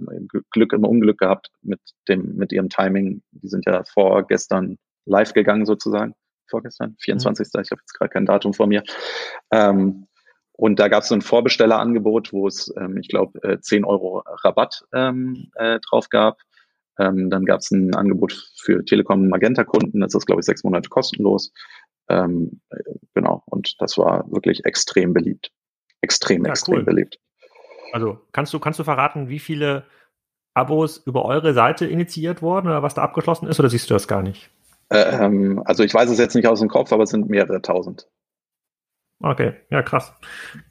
[0.51, 3.22] Glück im Unglück gehabt mit dem mit ihrem Timing.
[3.32, 6.16] Die sind ja vorgestern live gegangen sozusagen
[6.49, 7.47] vorgestern, 24.
[7.53, 7.61] Mhm.
[7.61, 8.84] Ich habe jetzt gerade kein Datum vor mir.
[9.51, 10.07] Ähm,
[10.58, 14.24] und da gab es so ein Vorbestellerangebot, wo es, ähm, ich glaube, äh, 10 Euro
[14.43, 16.39] Rabatt ähm, äh, drauf gab.
[16.97, 20.88] Ähm, dann gab es ein Angebot für Telekom Magenta-Kunden, das ist, glaube ich, sechs Monate
[20.89, 21.51] kostenlos.
[22.08, 22.78] Ähm, äh,
[23.14, 25.51] genau, und das war wirklich extrem beliebt.
[26.01, 26.84] Extrem, ja, extrem cool.
[26.84, 27.20] beliebt.
[27.91, 29.84] Also kannst du, kannst du verraten, wie viele
[30.53, 34.08] Abos über eure Seite initiiert wurden oder was da abgeschlossen ist, oder siehst du das
[34.08, 34.49] gar nicht?
[34.89, 38.08] Ähm, also ich weiß es jetzt nicht aus dem Kopf, aber es sind mehrere tausend.
[39.22, 40.13] Okay, ja krass,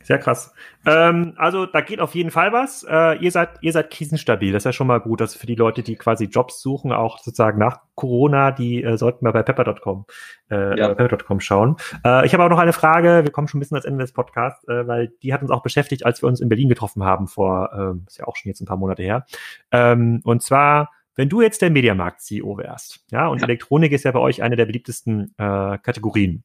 [0.03, 0.53] sehr krass.
[0.85, 2.85] Ähm, also da geht auf jeden Fall was.
[2.89, 5.23] Äh, ihr seid ihr seid krisenstabil, das ist ja schon mal gut.
[5.23, 9.25] dass für die Leute, die quasi Jobs suchen, auch sozusagen nach Corona, die äh, sollten
[9.25, 10.05] mal bei pepper.com
[10.51, 10.95] äh, ja.
[10.95, 11.77] pepper.com schauen.
[12.05, 13.25] Äh, ich habe auch noch eine Frage.
[13.25, 15.63] Wir kommen schon ein bisschen ans Ende des Podcasts, äh, weil die hat uns auch
[15.63, 18.61] beschäftigt, als wir uns in Berlin getroffen haben vor, äh, ist ja auch schon jetzt
[18.61, 19.25] ein paar Monate her.
[19.73, 23.45] Ähm, und zwar wenn du jetzt der Mediamarkt-CEO wärst, ja, und ja.
[23.45, 26.45] Elektronik ist ja bei euch eine der beliebtesten äh, Kategorien.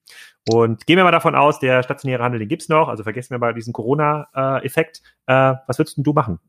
[0.49, 3.39] Und gehen wir mal davon aus, der stationäre Handel, den gibt's noch, also vergessen wir
[3.39, 5.01] mal diesen Corona-Effekt.
[5.27, 6.39] Äh, was würdest du machen?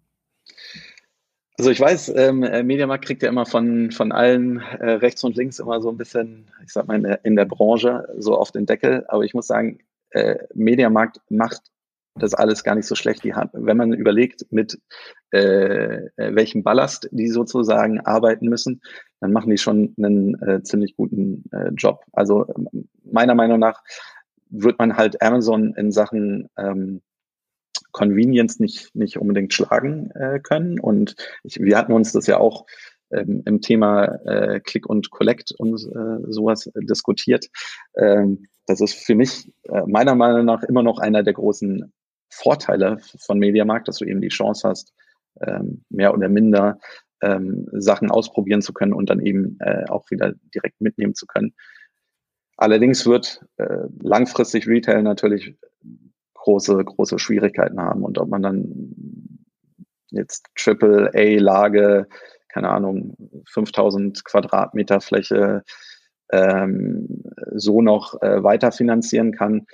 [1.59, 5.37] Also ich weiß, ähm, äh, Mediamarkt kriegt ja immer von, von allen äh, rechts und
[5.37, 8.51] links immer so ein bisschen, ich sag mal, in der, in der Branche so auf
[8.51, 9.05] den Deckel.
[9.09, 9.79] Aber ich muss sagen,
[10.11, 11.61] äh, Mediamarkt macht
[12.15, 13.25] das alles gar nicht so schlecht.
[13.25, 14.81] Die wenn man überlegt, mit
[15.33, 18.83] äh, äh, welchem Ballast die sozusagen arbeiten müssen,
[19.21, 22.05] dann machen die schon einen äh, ziemlich guten äh, Job.
[22.13, 22.47] Also
[23.05, 23.83] meiner Meinung nach
[24.49, 27.03] wird man halt Amazon in Sachen ähm,
[27.93, 30.79] Convenience nicht, nicht unbedingt schlagen äh, können.
[30.81, 32.67] Und ich, wir hatten uns das ja auch
[33.11, 37.47] ähm, im Thema äh, Click und Collect und äh, sowas diskutiert.
[37.97, 41.93] Ähm, das ist für mich äh, meiner Meinung nach immer noch einer der großen
[42.29, 44.93] Vorteile von Mediamarkt, dass du eben die Chance hast,
[45.41, 46.79] ähm, mehr oder minder
[47.23, 51.55] ähm, Sachen ausprobieren zu können und dann eben äh, auch wieder direkt mitnehmen zu können.
[52.57, 55.57] Allerdings wird äh, langfristig Retail natürlich
[56.35, 58.03] große, große Schwierigkeiten haben.
[58.03, 59.45] Und ob man dann
[60.11, 62.07] jetzt Triple A-Lage,
[62.49, 63.17] keine Ahnung,
[63.47, 65.63] 5000 Quadratmeter Fläche
[66.33, 67.23] ähm,
[67.55, 69.67] so noch äh, weiter finanzieren kann,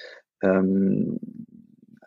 [0.42, 1.18] ähm,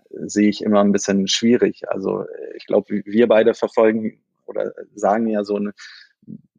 [0.09, 1.89] sehe ich immer ein bisschen schwierig.
[1.89, 5.73] Also ich glaube, wir beide verfolgen oder sagen ja so eine,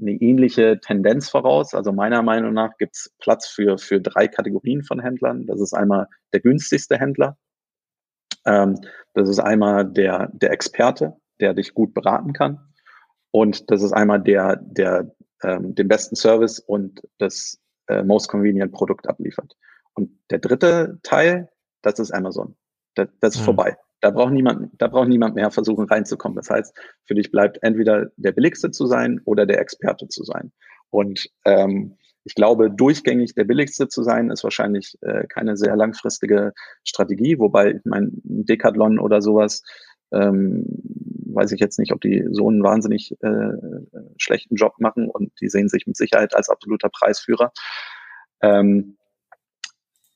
[0.00, 1.74] eine ähnliche Tendenz voraus.
[1.74, 5.46] Also meiner Meinung nach gibt es Platz für, für drei Kategorien von Händlern.
[5.46, 7.36] Das ist einmal der günstigste Händler,
[8.46, 8.78] ähm,
[9.14, 12.60] das ist einmal der, der Experte, der dich gut beraten kann.
[13.30, 15.10] Und das ist einmal der, der
[15.42, 19.56] ähm, den besten Service und das äh, most convenient Produkt abliefert.
[19.94, 21.48] Und der dritte Teil,
[21.82, 22.56] das ist Amazon.
[22.94, 23.44] Das, das ist mhm.
[23.46, 23.76] vorbei.
[24.00, 26.36] Da braucht niemand, da braucht niemand mehr versuchen reinzukommen.
[26.36, 26.74] Das heißt,
[27.04, 30.52] für dich bleibt entweder der billigste zu sein oder der Experte zu sein.
[30.88, 36.52] Und ähm, ich glaube, durchgängig der billigste zu sein, ist wahrscheinlich äh, keine sehr langfristige
[36.84, 39.62] Strategie, wobei ich mein Decathlon oder sowas,
[40.12, 40.64] ähm,
[41.32, 43.52] weiß ich jetzt nicht, ob die so einen wahnsinnig äh,
[44.18, 47.52] schlechten Job machen und die sehen sich mit Sicherheit als absoluter Preisführer.
[48.42, 48.96] Ähm,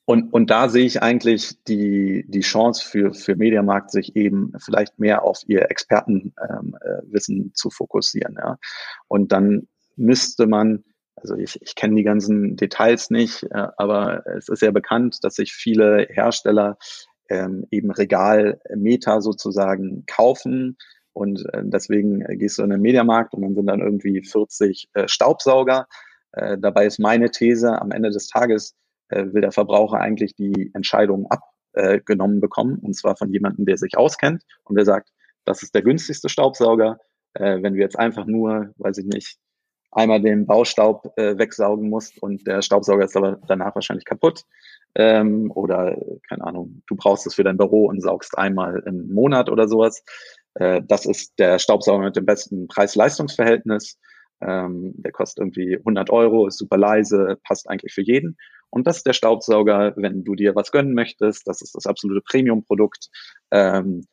[0.05, 4.99] und, und da sehe ich eigentlich die, die Chance für, für Mediamarkt, sich eben vielleicht
[4.99, 8.35] mehr auf ihr Expertenwissen ähm, äh, zu fokussieren.
[8.37, 8.57] Ja.
[9.07, 10.83] Und dann müsste man
[11.17, 15.35] also ich, ich kenne die ganzen Details nicht, äh, aber es ist sehr bekannt, dass
[15.35, 16.77] sich viele Hersteller
[17.29, 20.77] ähm, eben Regalmeter sozusagen kaufen.
[21.13, 25.07] Und äh, deswegen gehst du in den Mediamarkt und dann sind dann irgendwie 40 äh,
[25.07, 25.87] Staubsauger.
[26.33, 28.75] Äh, dabei ist meine These, am Ende des Tages
[29.09, 32.79] äh, will der Verbraucher eigentlich die Entscheidung abgenommen bekommen.
[32.79, 35.09] Und zwar von jemandem, der sich auskennt und der sagt,
[35.43, 36.97] das ist der günstigste Staubsauger.
[37.33, 39.37] Äh, wenn wir jetzt einfach nur, weiß ich nicht,
[39.91, 44.43] einmal den Baustaub äh, wegsaugen musst und der Staubsauger ist aber danach wahrscheinlich kaputt.
[44.95, 45.97] Ähm, oder,
[46.29, 50.03] keine Ahnung, du brauchst es für dein Büro und saugst einmal im Monat oder sowas.
[50.55, 53.97] Äh, das ist der Staubsauger mit dem besten Preis-Leistungs-Verhältnis.
[54.41, 58.37] Ähm, der kostet irgendwie 100 Euro, ist super leise, passt eigentlich für jeden.
[58.69, 61.47] Und das ist der Staubsauger, wenn du dir was gönnen möchtest.
[61.47, 63.09] Das ist das absolute Premium-Produkt.
[63.51, 64.05] Ähm,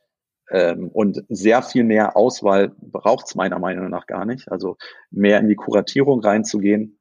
[0.51, 4.53] ähm, und sehr viel mehr Auswahl braucht es meiner Meinung nach gar nicht.
[4.53, 4.77] Also
[5.11, 6.99] mehr in die Kuratierung reinzugehen,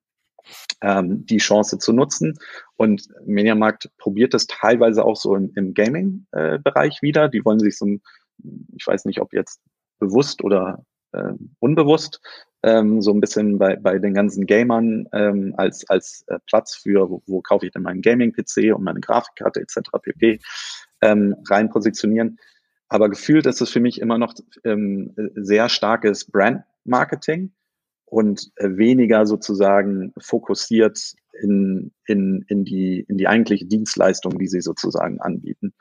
[0.82, 2.40] ähm, die Chance zu nutzen.
[2.78, 7.30] Und Mediamarkt probiert es teilweise auch so im, im Gaming-Bereich äh, wieder.
[7.30, 8.02] Die wollen sich so ein,
[8.76, 9.62] ich weiß nicht, ob jetzt
[10.00, 12.22] bewusst oder äh, unbewusst,
[12.64, 17.10] ähm, so ein bisschen bei, bei den ganzen Gamern ähm, als, als äh, Platz für,
[17.10, 19.90] wo, wo kaufe ich denn meinen Gaming-PC und meine Grafikkarte etc.
[20.02, 20.40] pp.
[21.02, 22.38] Ähm, rein positionieren.
[22.88, 24.34] Aber gefühlt ist es für mich immer noch
[24.64, 27.52] ähm, sehr starkes Brand-Marketing
[28.06, 34.62] und äh, weniger sozusagen fokussiert in, in, in, die, in die eigentliche Dienstleistung, die sie
[34.62, 35.74] sozusagen anbieten.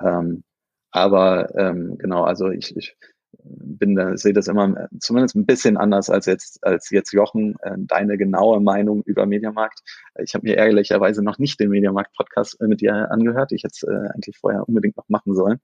[0.00, 0.44] Ähm,
[0.90, 2.96] aber ähm, genau, also ich, ich
[3.44, 7.56] bin da, sehe das immer zumindest ein bisschen anders als jetzt, als jetzt Jochen.
[7.62, 9.80] Äh, deine genaue Meinung über Mediamarkt.
[10.22, 13.52] Ich habe mir ehrlicherweise noch nicht den Mediamarkt-Podcast äh, mit dir angehört.
[13.52, 15.60] Ich hätte es äh, eigentlich vorher unbedingt noch machen sollen.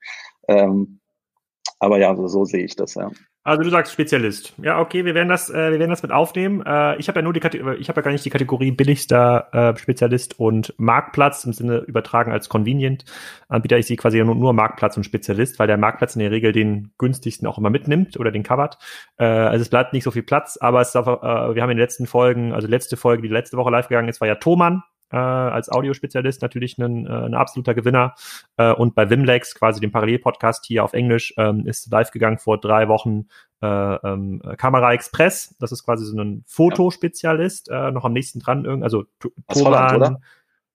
[0.49, 1.01] Ähm,
[1.79, 3.11] aber ja, so, so sehe ich das, ja.
[3.45, 4.53] Also du sagst Spezialist.
[4.59, 6.63] Ja, okay, wir werden das, äh, wir werden das mit aufnehmen.
[6.67, 9.49] Äh, ich habe ja nur die Kategorie, ich habe ja gar nicht die Kategorie billigster
[9.53, 13.07] äh, Spezialist und Marktplatz im Sinne übertragen als Convenient
[13.49, 13.79] Anbieter.
[13.79, 16.93] Ich sehe quasi nur, nur Marktplatz und Spezialist, weil der Marktplatz in der Regel den
[16.99, 18.77] günstigsten auch immer mitnimmt oder den covert.
[19.17, 21.79] Äh, also es bleibt nicht so viel Platz, aber es auf, äh, wir haben in
[21.79, 24.83] den letzten Folgen, also letzte Folge, die letzte Woche live gegangen ist, war ja Thomann
[25.11, 28.15] äh, als Audiospezialist natürlich ein, äh, ein absoluter Gewinner.
[28.57, 32.59] Äh, und bei Wimlex, quasi dem Parallelpodcast hier auf Englisch, ähm, ist live gegangen vor
[32.59, 33.29] drei Wochen
[33.61, 35.57] äh, ähm, Kamera Express.
[35.59, 39.05] Das ist quasi so ein Fotospezialist, äh, noch am nächsten dran, also
[39.49, 40.19] Toban,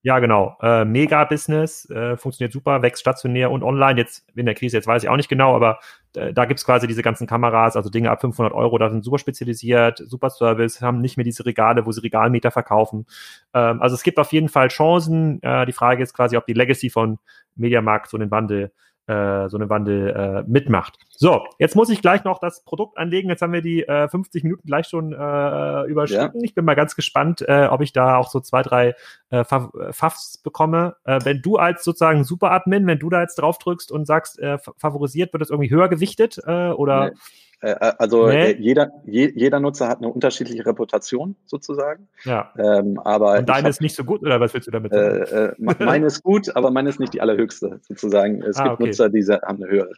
[0.05, 0.57] ja, genau.
[0.61, 3.97] Äh, Mega Business, äh, funktioniert super, wächst stationär und online.
[3.97, 5.79] Jetzt in der Krise, jetzt weiß ich auch nicht genau, aber
[6.13, 9.17] äh, da gibt's quasi diese ganzen Kameras, also Dinge ab 500 Euro, da sind super
[9.17, 13.05] spezialisiert, super Service, haben nicht mehr diese Regale, wo sie Regalmeter verkaufen.
[13.53, 15.41] Ähm, also es gibt auf jeden Fall Chancen.
[15.41, 17.17] Äh, die Frage ist quasi, ob die Legacy von
[17.55, 18.73] Mediamarkt so einen Wandel
[19.07, 20.97] äh, so einen Wandel äh, mitmacht.
[21.09, 23.29] So, jetzt muss ich gleich noch das Produkt anlegen.
[23.29, 26.39] Jetzt haben wir die äh, 50 Minuten gleich schon äh, überschritten.
[26.39, 26.43] Ja.
[26.43, 28.95] Ich bin mal ganz gespannt, äh, ob ich da auch so zwei, drei
[29.29, 30.95] äh, Fafs bekomme.
[31.03, 34.57] Äh, wenn du als sozusagen Super-Admin, wenn du da jetzt drauf drückst und sagst, äh,
[34.77, 37.11] favorisiert, wird das irgendwie höher gewichtet äh, oder?
[37.11, 37.17] Nee.
[37.63, 38.51] Äh, äh, also nee.
[38.51, 42.09] Äh, jeder, je, jeder Nutzer hat eine unterschiedliche Reputation sozusagen.
[42.25, 42.51] Ja.
[42.57, 45.55] Ähm, aber Und deine hab, ist nicht so gut oder was willst du damit sagen?
[45.57, 48.41] Äh, meine ist gut, aber meine ist nicht die allerhöchste sozusagen.
[48.43, 48.87] Es ah, gibt okay.
[48.87, 49.91] Nutzer, die haben eine höhere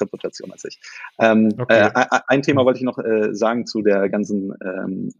[0.00, 0.80] Reputation als ich.
[1.20, 1.90] Ähm, okay.
[1.94, 5.12] äh, ein Thema wollte ich noch äh, sagen zu der ganzen ähm,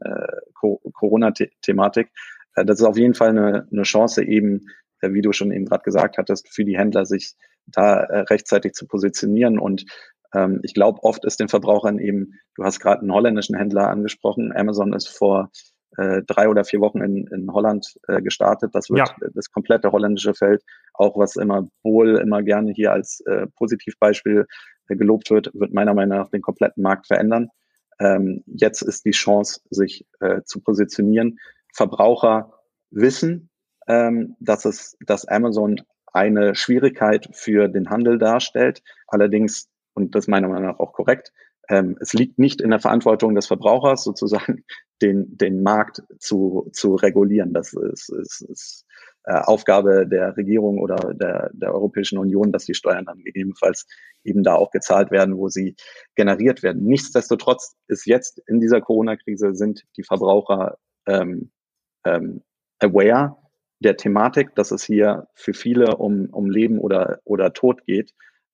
[0.92, 2.08] Corona-Thematik.
[2.56, 4.66] das ist auf jeden Fall eine, eine Chance eben,
[5.00, 7.34] wie du schon eben gerade gesagt hattest, für die Händler sich
[7.66, 9.84] da rechtzeitig zu positionieren und
[10.34, 14.52] ähm, ich glaube, oft ist den Verbrauchern eben, du hast gerade einen holländischen Händler angesprochen,
[14.54, 15.50] Amazon ist vor
[15.98, 18.74] äh, drei oder vier Wochen in, in Holland äh, gestartet.
[18.74, 19.28] Das wird ja.
[19.34, 20.62] das komplette holländische Feld,
[20.94, 24.46] auch was immer wohl immer gerne hier als äh, Positivbeispiel
[24.88, 27.48] äh, gelobt wird, wird meiner Meinung nach den kompletten Markt verändern.
[28.00, 31.38] Ähm, jetzt ist die Chance, sich äh, zu positionieren.
[31.74, 32.52] Verbraucher
[32.90, 33.50] wissen,
[33.86, 35.80] ähm, dass es, dass Amazon
[36.12, 38.82] eine Schwierigkeit für den Handel darstellt.
[39.08, 41.32] Allerdings und das meiner Meinung nach auch korrekt.
[41.68, 44.64] Ähm, es liegt nicht in der Verantwortung des Verbrauchers, sozusagen
[45.00, 47.52] den, den Markt zu, zu regulieren.
[47.52, 48.86] Das ist, ist, ist
[49.24, 53.86] äh, Aufgabe der Regierung oder der, der Europäischen Union, dass die Steuern dann gegebenenfalls
[54.24, 55.76] eben da auch gezahlt werden, wo sie
[56.14, 56.84] generiert werden.
[56.84, 61.50] Nichtsdestotrotz ist jetzt in dieser Corona-Krise sind die Verbraucher ähm,
[62.04, 62.42] ähm,
[62.80, 63.36] aware
[63.80, 68.12] der Thematik, dass es hier für viele um, um Leben oder, oder Tod geht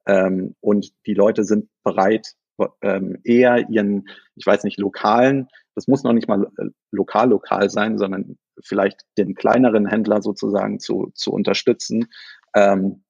[0.09, 2.35] ähm, und die Leute sind bereit,
[2.83, 7.71] ähm, eher ihren, ich weiß nicht, lokalen, das muss noch nicht mal äh, lokal lokal
[7.71, 12.09] sein, sondern vielleicht den kleineren Händler sozusagen zu, zu unterstützen
[12.57, 13.05] ähm,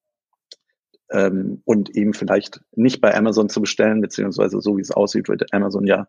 [1.11, 5.55] ähm, und eben vielleicht nicht bei Amazon zu bestellen, beziehungsweise so wie es aussieht, wird
[5.55, 6.09] Amazon ja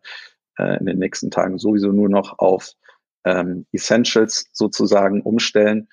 [0.58, 2.72] äh, in den nächsten Tagen sowieso nur noch auf
[3.24, 5.88] ähm, Essentials sozusagen umstellen.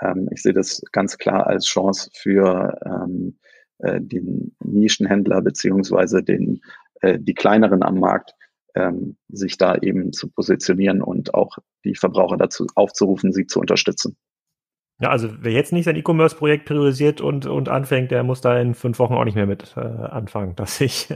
[0.00, 3.38] Ähm, ich sehe das ganz klar als Chance für ähm,
[3.84, 6.60] äh, den Nischenhändler beziehungsweise den,
[7.00, 8.34] äh, die kleineren am Markt,
[8.74, 14.16] ähm, sich da eben zu positionieren und auch die Verbraucher dazu aufzurufen, sie zu unterstützen.
[15.00, 18.74] Ja, also wer jetzt nicht sein E-Commerce-Projekt priorisiert und, und anfängt, der muss da in
[18.74, 20.54] fünf Wochen auch nicht mehr mit äh, anfangen.
[20.56, 21.08] Das sehe ich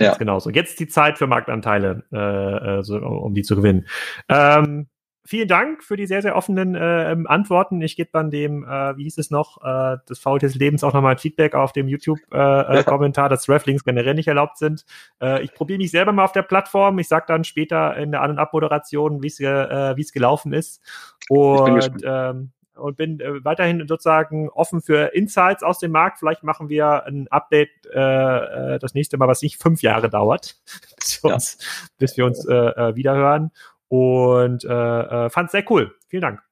[0.00, 0.14] ja.
[0.14, 0.50] genauso.
[0.50, 3.86] Jetzt die Zeit für Marktanteile, äh, äh so, um die zu gewinnen.
[4.28, 4.88] Ähm,
[5.26, 7.82] vielen Dank für die sehr, sehr offenen äh, ähm, Antworten.
[7.82, 10.92] Ich gebe dann dem, äh, wie hieß es noch, äh, des Faul des Lebens auch
[10.92, 14.84] nochmal Feedback auf dem YouTube-Kommentar, äh, äh, dass Rafflings generell nicht erlaubt sind.
[15.20, 16.98] Äh, ich probiere mich selber mal auf der Plattform.
[16.98, 20.80] Ich sag dann später in der An- und Abmoderation, wie es äh, es gelaufen ist.
[21.28, 26.18] Und ähm, und bin äh, weiterhin sozusagen offen für Insights aus dem Markt.
[26.18, 30.56] Vielleicht machen wir ein Update äh, äh das nächste Mal, was nicht fünf Jahre dauert,
[30.96, 31.58] bis wir uns,
[31.98, 33.50] bis wir uns äh wiederhören
[33.88, 35.94] und äh, äh, fand es sehr cool.
[36.08, 36.42] Vielen Dank.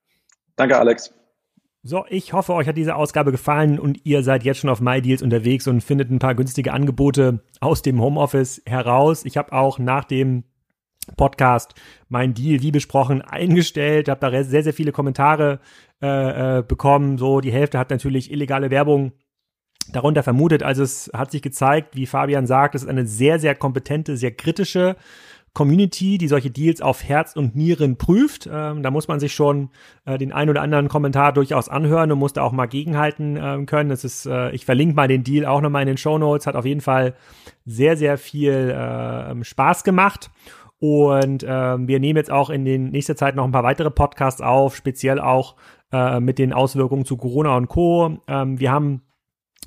[0.57, 1.13] Danke, Alex.
[1.87, 5.21] So, ich hoffe, euch hat diese Ausgabe gefallen und ihr seid jetzt schon auf MyDeals
[5.21, 9.27] unterwegs und findet ein paar günstige Angebote aus dem Homeoffice heraus.
[9.27, 10.45] Ich habe auch nach dem
[11.19, 11.75] Podcast
[12.09, 15.61] mein Deal, wie besprochen, eingestellt, habe da sehr, sehr viele Kommentare
[16.01, 17.19] äh, äh, bekommen.
[17.19, 19.13] So, die Hälfte hat natürlich illegale Werbung
[19.93, 20.63] darunter vermutet.
[20.63, 24.33] Also es hat sich gezeigt, wie Fabian sagt, es ist eine sehr, sehr kompetente, sehr
[24.33, 24.97] kritische
[25.55, 28.49] Community, die solche Deals auf Herz und Nieren prüft.
[28.53, 29.71] Ähm, da muss man sich schon
[30.05, 33.65] äh, den ein oder anderen Kommentar durchaus anhören und muss da auch mal gegenhalten äh,
[33.65, 33.89] können.
[33.89, 36.49] Das ist, äh, ich verlinke mal den Deal auch nochmal in den Show Notes.
[36.49, 37.15] Hat auf jeden Fall
[37.65, 40.31] sehr, sehr viel äh, Spaß gemacht.
[40.81, 44.43] Und ähm, wir nehmen jetzt auch in den nächster Zeit noch ein paar weitere Podcasts
[44.43, 45.55] auf, speziell auch
[45.93, 48.19] äh, mit den Auswirkungen zu Corona und Co.
[48.27, 49.03] Ähm, wir haben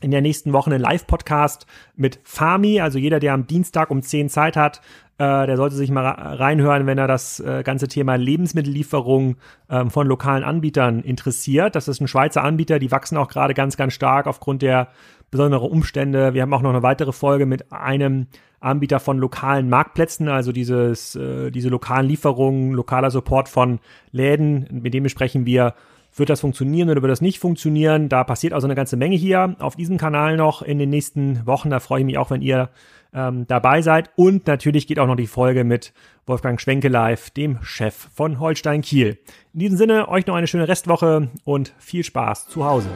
[0.02, 2.82] in der nächsten Woche einen Live-Podcast mit Fami.
[2.82, 4.82] Also jeder, der am Dienstag um 10 Zeit hat,
[5.18, 9.38] äh, der sollte sich mal reinhören, wenn er das äh, ganze Thema Lebensmittellieferung
[9.70, 11.76] ähm, von lokalen Anbietern interessiert.
[11.76, 14.89] Das ist ein Schweizer Anbieter, die wachsen auch gerade ganz, ganz stark aufgrund der
[15.32, 16.34] besonderen Umstände.
[16.34, 18.28] Wir haben auch noch eine weitere Folge mit einem
[18.60, 23.80] Anbieter von lokalen Marktplätzen, also dieses, äh, diese lokalen Lieferungen, lokaler Support von
[24.12, 25.74] Läden, mit dem besprechen wir
[26.18, 28.09] Wird das funktionieren oder wird das nicht funktionieren?
[28.09, 31.70] Da passiert also eine ganze Menge hier auf diesem Kanal noch in den nächsten Wochen.
[31.70, 32.70] Da freue ich mich auch, wenn ihr
[33.13, 34.09] ähm, dabei seid.
[34.15, 35.93] Und natürlich geht auch noch die Folge mit
[36.26, 39.20] Wolfgang Schwenke live, dem Chef von Holstein Kiel.
[39.53, 42.89] In diesem Sinne, euch noch eine schöne Restwoche und viel Spaß zu Hause.